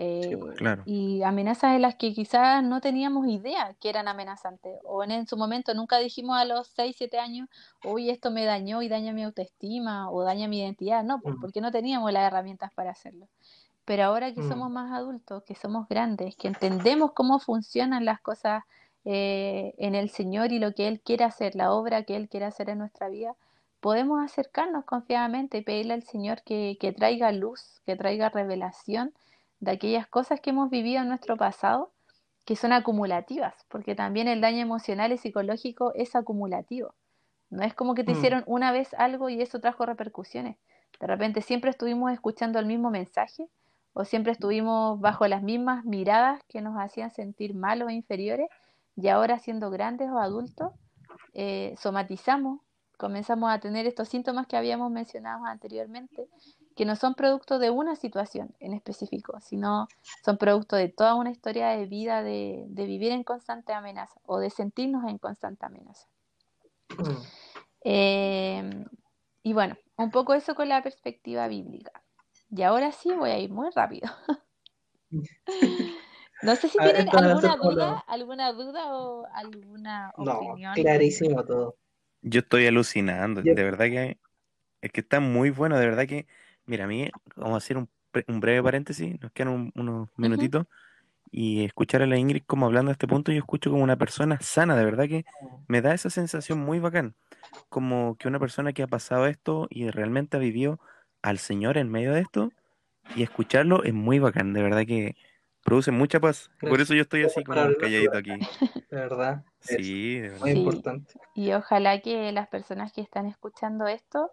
[0.00, 5.02] Eh, pues, y amenazas en las que quizás no teníamos idea que eran amenazantes, o
[5.02, 7.48] en, su momento nunca dijimos a los 6, 7 años,
[7.82, 11.60] uy, esto me dañó y daña mi autoestima o daña mi identidad, no, pues, porque
[11.60, 13.26] no teníamos las herramientas para hacerlo.
[13.84, 14.48] Pero ahora que mm.
[14.48, 18.62] somos más adultos, que somos grandes, que entendemos cómo funcionan las cosas
[19.04, 22.46] eh, en el Señor y lo que Él quiere hacer, la obra que Él quiere
[22.46, 23.34] hacer en nuestra vida,
[23.80, 29.12] podemos acercarnos confiadamente y pedirle al Señor que, que traiga luz, que traiga revelación
[29.60, 31.92] de aquellas cosas que hemos vivido en nuestro pasado
[32.44, 36.94] que son acumulativas, porque también el daño emocional y psicológico es acumulativo.
[37.50, 38.16] No es como que te mm.
[38.16, 40.56] hicieron una vez algo y eso trajo repercusiones.
[41.00, 43.48] De repente siempre estuvimos escuchando el mismo mensaje
[43.92, 48.48] o siempre estuvimos bajo las mismas miradas que nos hacían sentir malos o inferiores
[48.96, 50.72] y ahora siendo grandes o adultos,
[51.34, 52.60] eh, somatizamos,
[52.96, 56.28] comenzamos a tener estos síntomas que habíamos mencionado anteriormente
[56.78, 59.88] que no son producto de una situación en específico, sino
[60.24, 64.48] son producto de toda una historia de vida de, vivir en constante amenaza o de
[64.48, 66.06] sentirnos en constante amenaza.
[66.96, 67.16] Mm.
[67.82, 68.84] Eh,
[69.42, 71.90] y bueno, un poco eso con la perspectiva bíblica.
[72.48, 74.08] Y ahora sí voy a ir muy rápido.
[76.42, 80.60] no sé si tienen alguna duda, alguna duda o alguna opinión.
[80.62, 81.76] No, clarísimo todo.
[82.22, 84.20] Yo estoy alucinando, de verdad que
[84.80, 86.28] es que está muy bueno, de verdad que
[86.68, 87.88] Mira, a mí, vamos a hacer un,
[88.40, 90.66] breve paréntesis, nos quedan unos minutitos,
[91.30, 94.38] y escuchar a la Ingrid como hablando a este punto, yo escucho como una persona
[94.42, 95.24] sana, de verdad que
[95.66, 97.14] me da esa sensación muy bacán,
[97.70, 100.78] como que una persona que ha pasado esto y realmente ha vivido
[101.22, 102.52] al Señor en medio de esto,
[103.16, 105.16] y escucharlo es muy bacán, de verdad que
[105.64, 106.50] produce mucha paz.
[106.60, 108.32] Por eso yo estoy así como calladito aquí.
[108.90, 109.42] De verdad.
[109.60, 111.14] Sí, muy importante.
[111.34, 114.32] Y ojalá que las personas que están escuchando esto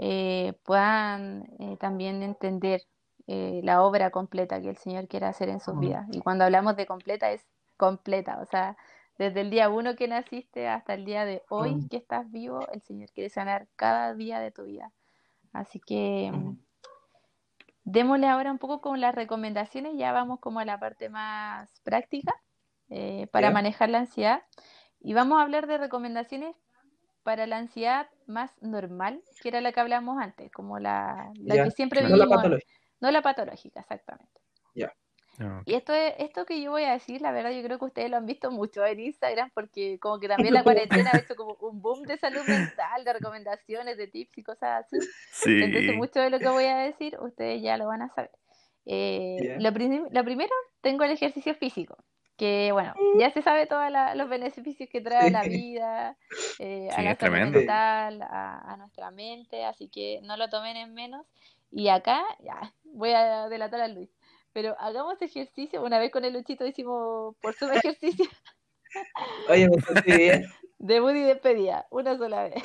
[0.00, 2.82] eh, puedan eh, también entender
[3.26, 6.06] eh, la obra completa que el Señor quiere hacer en sus vidas.
[6.12, 7.44] Y cuando hablamos de completa es
[7.76, 8.76] completa, o sea,
[9.18, 12.80] desde el día uno que naciste hasta el día de hoy que estás vivo, el
[12.82, 14.92] Señor quiere sanar cada día de tu vida.
[15.52, 16.32] Así que
[17.82, 22.32] démosle ahora un poco con las recomendaciones, ya vamos como a la parte más práctica
[23.32, 24.42] para manejar la ansiedad.
[25.00, 26.54] Y vamos a hablar de recomendaciones
[27.24, 32.00] para la ansiedad más normal, que era la que hablamos antes, como la, que siempre
[32.00, 32.18] vivimos.
[32.18, 32.72] No la patológica.
[33.00, 34.40] No la patológica, exactamente.
[34.74, 34.92] Ya.
[35.40, 37.84] Ah, y esto, es, esto que yo voy a decir, la verdad, yo creo que
[37.84, 41.36] ustedes lo han visto mucho en Instagram, porque como que también la cuarentena ha hecho
[41.36, 44.98] como un boom de salud mental, de recomendaciones, de tips y cosas así.
[45.30, 45.62] Sí.
[45.62, 48.32] Entonces, mucho de lo que voy a decir, ustedes ya lo van a saber.
[48.84, 51.98] Eh, lo, lo primero, tengo el ejercicio físico
[52.38, 56.16] que bueno, ya se sabe todos los beneficios que trae a la vida,
[56.60, 61.26] eh, a la salud mental, a, nuestra mente, así que no lo tomen en menos.
[61.72, 64.08] Y acá, ya, voy a delatar a Luis,
[64.52, 68.26] pero hagamos ejercicio, una vez con el Luchito hicimos por su ejercicio.
[69.50, 70.44] Oye, me bien.
[70.78, 72.62] Debut y despedida, una sola vez.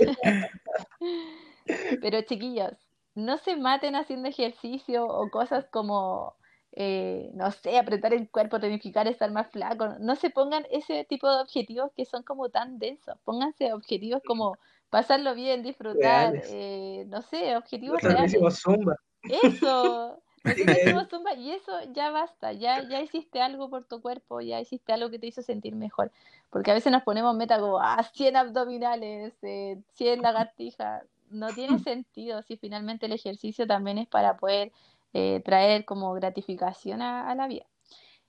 [1.99, 2.74] pero chiquillos,
[3.15, 6.36] no se maten haciendo ejercicio o cosas como
[6.76, 9.89] eh, no sé, apretar el cuerpo, tonificar, estar más flaco.
[9.99, 13.15] No se pongan ese tipo de objetivos que son como tan densos.
[13.24, 14.57] Pónganse objetivos como
[14.89, 18.36] pasarlo bien, disfrutar, eh, no sé, objetivos reales.
[18.59, 18.95] Zumba.
[19.21, 20.19] Eso.
[21.09, 25.09] Zumba y eso ya basta, ya, ya hiciste algo por tu cuerpo, ya hiciste algo
[25.09, 26.11] que te hizo sentir mejor.
[26.49, 31.03] Porque a veces nos ponemos meta como, ah, 100 abdominales, eh, 100 lagartijas.
[31.30, 34.71] No tiene sentido si finalmente el ejercicio también es para poder
[35.14, 37.66] eh, traer como gratificación a, la vida.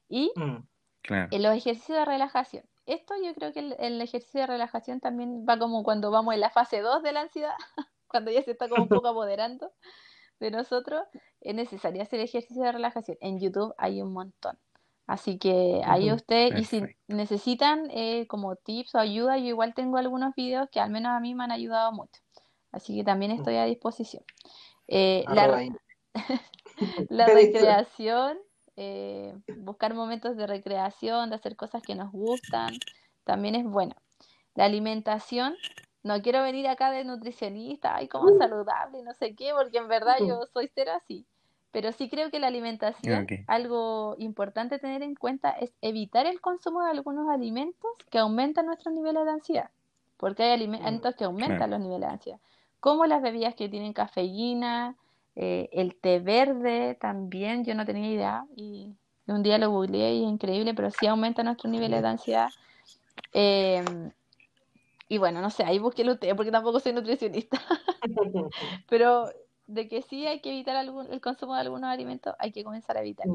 [0.09, 0.67] Y mm.
[1.05, 1.29] Claro.
[1.33, 2.65] Los ejercicios de relajación.
[2.87, 6.41] Esto yo creo que el, el ejercicio de relajación también va como cuando vamos en
[6.41, 7.55] la fase 2 de la ansiedad,
[8.09, 9.71] cuando ya se está como un poco apoderando
[10.41, 11.03] de nosotros,
[11.43, 13.19] es necesario hacer ejercicio de relajación.
[13.21, 14.59] En YouTube hay un montón.
[15.07, 17.03] Así que ahí Ujú, ustedes, y si Perfecto.
[17.09, 21.21] necesitan eh, como tips o ayuda, yo igual tengo algunos videos que al menos a
[21.21, 22.23] mí me han ayudado mucho.
[22.73, 24.25] Así que también estoy a disposición.
[24.89, 25.69] Eh, la.
[27.09, 28.39] la recreación,
[28.77, 32.79] eh, buscar momentos de recreación, de hacer cosas que nos gustan,
[33.25, 33.97] también es buena.
[34.55, 35.55] La alimentación,
[36.03, 39.89] no quiero venir acá de nutricionista, ay, como saludable, y no sé qué, porque en
[39.89, 41.27] verdad yo soy cero así.
[41.73, 46.85] Pero sí creo que la alimentación, algo importante tener en cuenta es evitar el consumo
[46.85, 49.71] de algunos alimentos que aumentan nuestros niveles de ansiedad,
[50.17, 52.41] porque hay alimentos que aumentan los niveles de ansiedad,
[52.79, 54.97] como las bebidas que tienen cafeína,
[55.37, 58.95] eh, el té verde también, yo no tenía idea y
[59.27, 62.49] un día lo googleé y es increíble, pero sí aumenta nuestros niveles de ansiedad.
[63.33, 63.85] Eh,
[65.09, 67.61] y bueno, no sé, ahí busqué usted porque tampoco soy nutricionista,
[68.89, 69.29] pero
[69.67, 72.97] de que sí hay que evitar algún, el consumo de algunos alimentos, hay que comenzar
[72.97, 73.27] a evitar.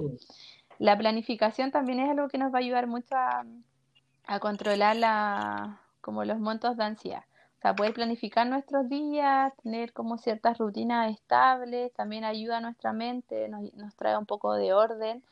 [0.77, 3.45] La planificación también es algo que nos va a ayudar mucho a,
[4.25, 7.23] a controlar la, como los montos de ansiedad.
[7.59, 12.93] O sea, poder planificar nuestros días, tener como ciertas rutinas estables, también ayuda a nuestra
[12.93, 15.23] mente, nos, nos trae un poco de orden.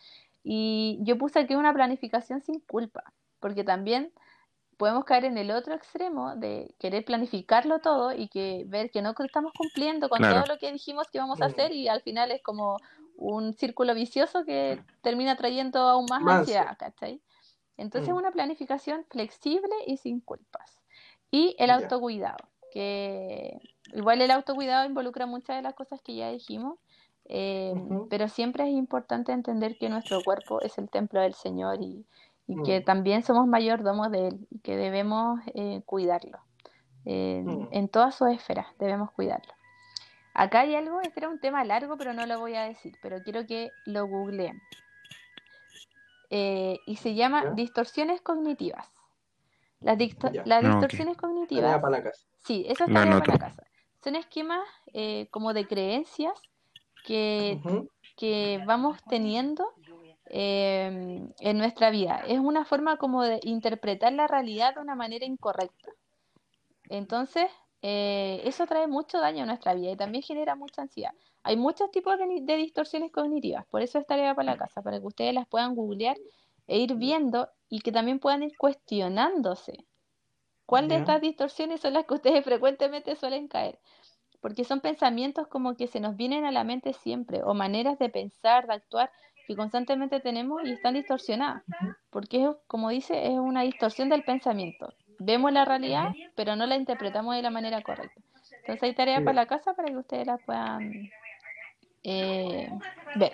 [0.43, 3.03] Y yo puse aquí una planificación sin culpa,
[3.39, 4.11] porque también
[4.77, 9.13] podemos caer en el otro extremo de querer planificarlo todo y que ver que no
[9.19, 10.43] estamos cumpliendo con Claro.
[10.43, 12.81] todo lo que dijimos que íbamos a hacer y al final es como
[13.15, 17.21] un círculo vicioso que termina trayendo aún más Más ansiedad, ¿cachai?
[17.77, 18.15] Entonces Mm.
[18.15, 20.76] una planificación flexible y sin culpas.
[21.31, 22.37] Y el autocuidado,
[22.71, 23.59] que
[23.93, 26.77] igual el autocuidado involucra muchas de las cosas que ya dijimos,
[27.25, 27.73] eh,
[28.09, 32.05] pero siempre es importante entender que nuestro cuerpo es el templo del Señor y,
[32.47, 32.85] y que Mm.
[32.85, 36.39] también somos mayordomos de Él y que debemos eh, cuidarlo.
[37.05, 37.67] Eh, Mm.
[37.71, 39.53] En todas sus esferas debemos cuidarlo.
[40.33, 43.23] Acá hay algo, este era un tema largo, pero no lo voy a decir, pero
[43.23, 44.61] quiero que lo googleen.
[46.29, 48.87] Eh, y se llama distorsiones cognitivas.
[49.81, 50.43] Las, Ya.
[50.45, 52.25] las distorsiones cognitivas, para la casa.
[52.39, 53.63] sí, eso es Lo tarea para la casa.
[54.03, 56.33] Son esquemas eh, como de creencias
[57.03, 57.59] que
[58.17, 59.63] que vamos teniendo
[60.29, 62.23] eh, en nuestra vida.
[62.27, 65.91] Es una forma como de interpretar la realidad de una manera incorrecta.
[66.89, 67.49] Entonces,
[67.81, 71.11] eh, eso trae mucho daño a nuestra vida y también genera mucha ansiedad.
[71.43, 74.81] Hay muchos tipos de, ni- de distorsiones cognitivas, por eso es tarea para la casa,
[74.81, 76.17] para que ustedes las puedan googlear
[76.67, 79.85] e ir viendo y que también puedan ir cuestionándose.
[80.65, 83.79] ¿Cuál de estas distorsiones son las que ustedes frecuentemente suelen caer?
[84.41, 88.09] Porque son pensamientos como que se nos vienen a la mente siempre, o maneras de
[88.09, 89.11] pensar, de actuar,
[89.47, 91.63] que constantemente tenemos y están distorsionadas.
[92.09, 94.93] Porque, es, como dice, es una distorsión del pensamiento.
[95.19, 98.21] Vemos la realidad, pero no la interpretamos de la manera correcta.
[98.59, 99.25] Entonces hay tarea Ya.
[99.25, 101.09] para la casa para que ustedes la puedan
[102.03, 102.69] eh,
[103.15, 103.33] ver.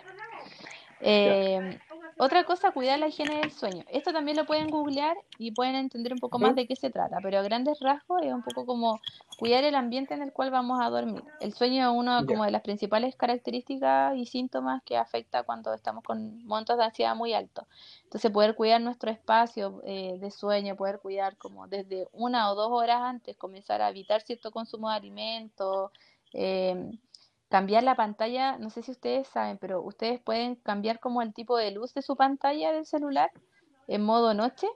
[1.01, 1.79] Eh,
[2.17, 3.83] otra cosa, cuidar la higiene del sueño.
[3.89, 7.17] Esto también lo pueden googlear y pueden entender un poco más de qué se trata,
[7.21, 8.99] pero a grandes rasgos es un poco como
[9.37, 11.23] cuidar el ambiente en el cual vamos a dormir.
[11.39, 16.03] El sueño es una como de las principales características y síntomas que afecta cuando estamos
[16.03, 17.65] con montos de ansiedad muy altos.
[18.03, 22.69] Entonces poder cuidar nuestro espacio eh, de sueño, poder cuidar como desde una o dos
[22.71, 25.91] horas antes, comenzar a evitar cierto consumo de alimentos,
[26.33, 26.91] eh,
[27.53, 31.57] cambiar la pantalla, no sé si ustedes saben, pero ustedes pueden cambiar como el tipo
[31.57, 33.31] de luz de su pantalla del celular
[33.87, 34.67] en modo noche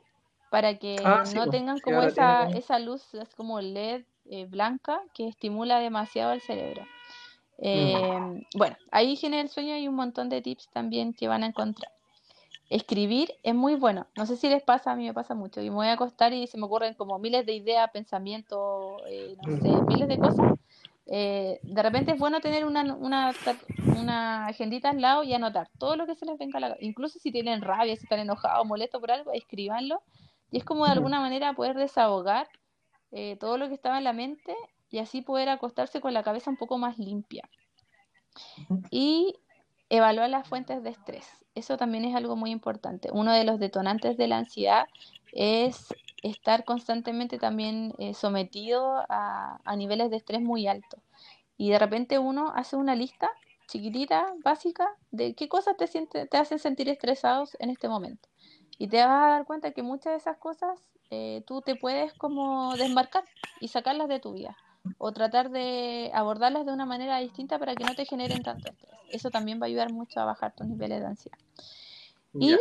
[0.49, 5.01] para que Ah, no tengan como esa, tiene- esa luz es como LED eh, blanca
[5.13, 6.89] que estimula demasiado el cerebro.
[7.59, 8.19] Eh,
[8.53, 11.91] Bueno, ahí higiene del sueño hay un montón de tips también que van a encontrar.
[12.69, 14.07] Escribir es muy bueno.
[14.15, 15.61] No sé si les pasa, a mí me pasa mucho.
[15.61, 19.35] Y me voy a acostar y se me ocurren como miles de ideas, pensamientos, eh,
[19.41, 20.47] no sé, miles de cosas.
[21.09, 23.33] Eh, de repente es bueno tener una, una,
[23.97, 26.85] una agendita al lado y anotar todo lo que se les venga a la cabeza.
[26.85, 30.01] Incluso si tienen rabia, si están enojados, molestos por algo, escríbanlo.
[30.51, 32.47] Y es como de alguna manera poder desahogar
[33.11, 34.55] eh, todo lo que estaba en la mente
[34.89, 37.49] y así poder acostarse con la cabeza un poco más limpia.
[38.91, 39.35] Y
[39.89, 41.27] evaluar las fuentes de estrés.
[41.55, 43.09] Eso también es algo muy importante.
[43.11, 44.85] Uno de los detonantes de la ansiedad
[45.31, 45.87] es
[46.23, 50.99] estar constantemente también eh, sometido a, a niveles de estrés muy altos.
[51.57, 53.29] Y de repente uno hace una lista
[53.67, 58.27] chiquitita, básica, de qué cosas te, siente, te hacen sentir estresados en este momento.
[58.77, 62.13] Y te vas a dar cuenta que muchas de esas cosas eh, tú te puedes
[62.13, 63.23] como desmarcar
[63.59, 64.55] y sacarlas de tu vida
[64.97, 68.95] o tratar de abordarlas de una manera distinta para que no te generen tanto estrés.
[69.09, 71.37] Eso también va a ayudar mucho a bajar tus niveles de ansiedad.
[72.39, 72.55] Y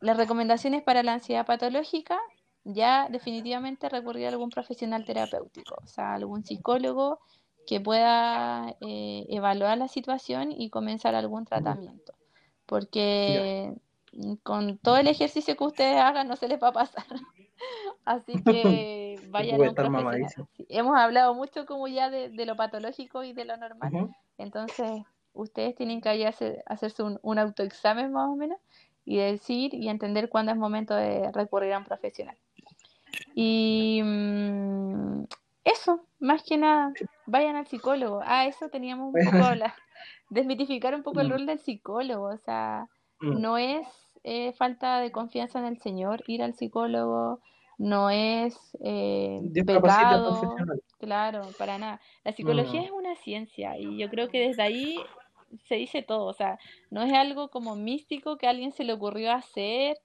[0.00, 2.18] las recomendaciones para la ansiedad patológica,
[2.66, 7.20] ya definitivamente recurrir a algún profesional terapéutico, o sea, algún psicólogo
[7.66, 12.14] que pueda eh, evaluar la situación y comenzar algún tratamiento.
[12.66, 13.72] Porque
[14.42, 17.04] con todo el ejercicio que ustedes hagan no se les va a pasar.
[18.04, 20.26] Así que vayan a un profesional.
[20.68, 24.10] hemos hablado mucho como ya de, lo patológico y de lo normal.
[24.38, 25.02] Entonces,
[25.32, 28.58] ustedes tienen que hacerse, hacerse un, un, autoexamen más o menos
[29.04, 32.36] y decir y entender cuándo es momento de recurrir a un profesional.
[33.34, 35.24] Y mm,
[35.64, 36.92] eso, más que nada,
[37.26, 38.20] vayan al psicólogo.
[38.24, 39.74] Ah, eso teníamos un poco la,
[40.30, 41.30] desmitificar un poco el mm.
[41.32, 42.26] rol del psicólogo.
[42.26, 42.86] O sea,
[43.20, 43.40] mm.
[43.40, 43.86] no es
[44.28, 47.40] eh, falta de confianza en el Señor ir al psicólogo,
[47.78, 50.56] no es eh, pecado,
[50.98, 52.00] claro, para nada.
[52.24, 54.98] La psicología es una ciencia y yo creo que desde ahí
[55.68, 56.58] se dice todo, o sea,
[56.90, 59.96] no es algo como místico que a alguien se le ocurrió hacer,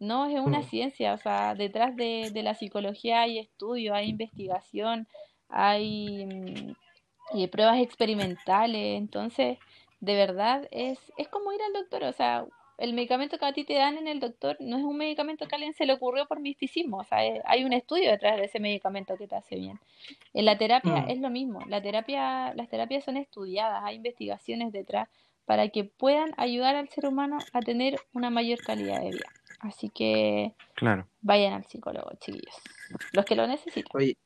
[0.00, 0.64] no, es una mm.
[0.64, 5.06] ciencia, o sea, detrás de, de la psicología hay estudio, hay investigación,
[5.48, 9.58] hay mm, pruebas experimentales, entonces,
[10.00, 12.46] de verdad, es, es como ir al doctor, o sea,
[12.78, 15.54] el medicamento que a ti te dan en el doctor no es un medicamento que
[15.54, 18.58] a alguien se le ocurrió por misticismo, o sea, hay un estudio detrás de ese
[18.58, 19.78] medicamento que te hace bien.
[20.32, 21.10] En la terapia mm.
[21.10, 25.10] es lo mismo, la terapia, las terapias son estudiadas, hay investigaciones detrás
[25.44, 29.26] para que puedan ayudar al ser humano a tener una mayor calidad de vida.
[29.60, 31.06] Así que claro.
[31.20, 32.54] vayan al psicólogo, chiquillos,
[33.12, 33.90] los que lo necesitan.
[33.94, 34.16] Oye,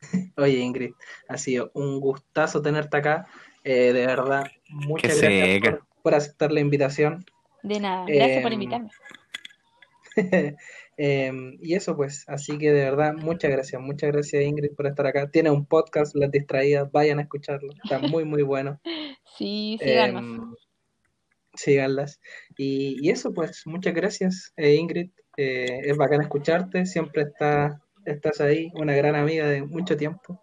[0.36, 0.92] oye Ingrid,
[1.28, 3.26] ha sido un gustazo tenerte acá,
[3.64, 7.24] eh, de verdad, muchas gracias por aceptar la invitación.
[7.62, 8.90] De nada, gracias por em, invitarme.
[10.98, 15.06] Em, y eso pues, así que de verdad, muchas gracias, muchas gracias Ingrid por estar
[15.06, 15.30] acá.
[15.30, 18.78] Tiene un podcast, Las Distraídas, vayan a escucharlo, está muy, muy bueno.
[19.36, 20.54] sí, síganos.
[21.54, 22.20] Síganlas.
[22.56, 28.40] Y, y, eso pues, muchas gracias eh, Ingrid, eh, es bacán escucharte, siempre está, estás
[28.40, 30.42] ahí, una gran amiga de mucho tiempo.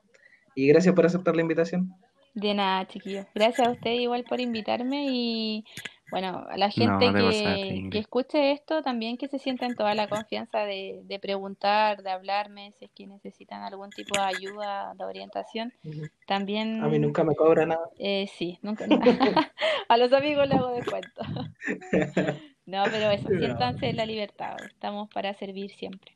[0.55, 1.93] Y gracias por aceptar la invitación.
[2.33, 3.25] De nada, chiquillos.
[3.33, 5.65] Gracias a usted igual por invitarme y
[6.11, 10.59] bueno, a la gente que, que, escuche esto también que se sientan toda la confianza
[10.59, 15.73] de, de, preguntar, de hablarme, si es que necesitan algún tipo de ayuda, de orientación.
[16.25, 16.83] También...
[16.83, 17.89] A mí nunca me cobra nada.
[17.97, 18.85] Eh, sí, nunca.
[19.89, 21.21] a los amigos le hago descuento.
[22.65, 24.55] no, pero eso, siéntanse en la libertad.
[24.65, 26.15] Estamos para servir siempre.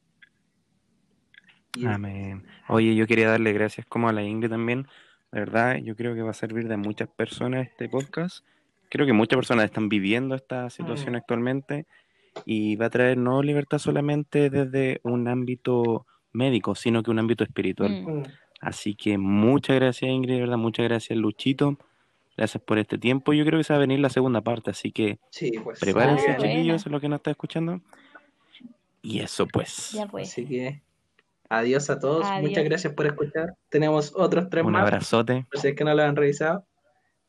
[1.88, 2.46] Amén.
[2.68, 4.88] Oye, yo quería darle gracias como a la Ingrid también.
[5.32, 8.46] La verdad, yo creo que va a servir de muchas personas este podcast
[8.94, 11.16] creo que muchas personas están viviendo esta situación mm.
[11.16, 11.88] actualmente
[12.46, 17.44] y va a traer no libertad solamente desde un ámbito médico, sino que un ámbito
[17.44, 18.04] espiritual.
[18.04, 18.20] Mm.
[18.20, 18.24] Mm.
[18.62, 20.58] Así que muchas gracias Ingrid, ¿verdad?
[20.58, 21.80] Muchas gracias Luchito.
[22.38, 23.34] Gracias por este tiempo.
[23.34, 25.18] Yo creo que se va a venir la segunda parte, así que
[25.64, 27.82] pues, prepárense, ah, chiquillos, lo que nos está escuchando.
[29.02, 29.98] Y eso pues.
[30.12, 30.30] pues.
[30.30, 30.84] Así que
[31.50, 32.28] adiós a todos.
[32.42, 33.56] Muchas gracias por escuchar.
[33.70, 34.70] Tenemos otros tres más.
[34.70, 35.48] Un abrazote.
[35.52, 36.64] Por si es que no lo han revisado.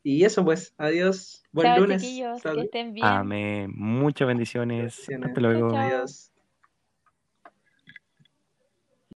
[0.07, 1.43] Y eso pues, adiós.
[1.51, 2.03] Buen lunes.
[2.03, 3.07] que estén bien.
[3.07, 3.71] Amén.
[3.75, 4.99] Muchas bendiciones.
[5.09, 5.75] Hasta luego.
[5.75, 6.31] Adiós.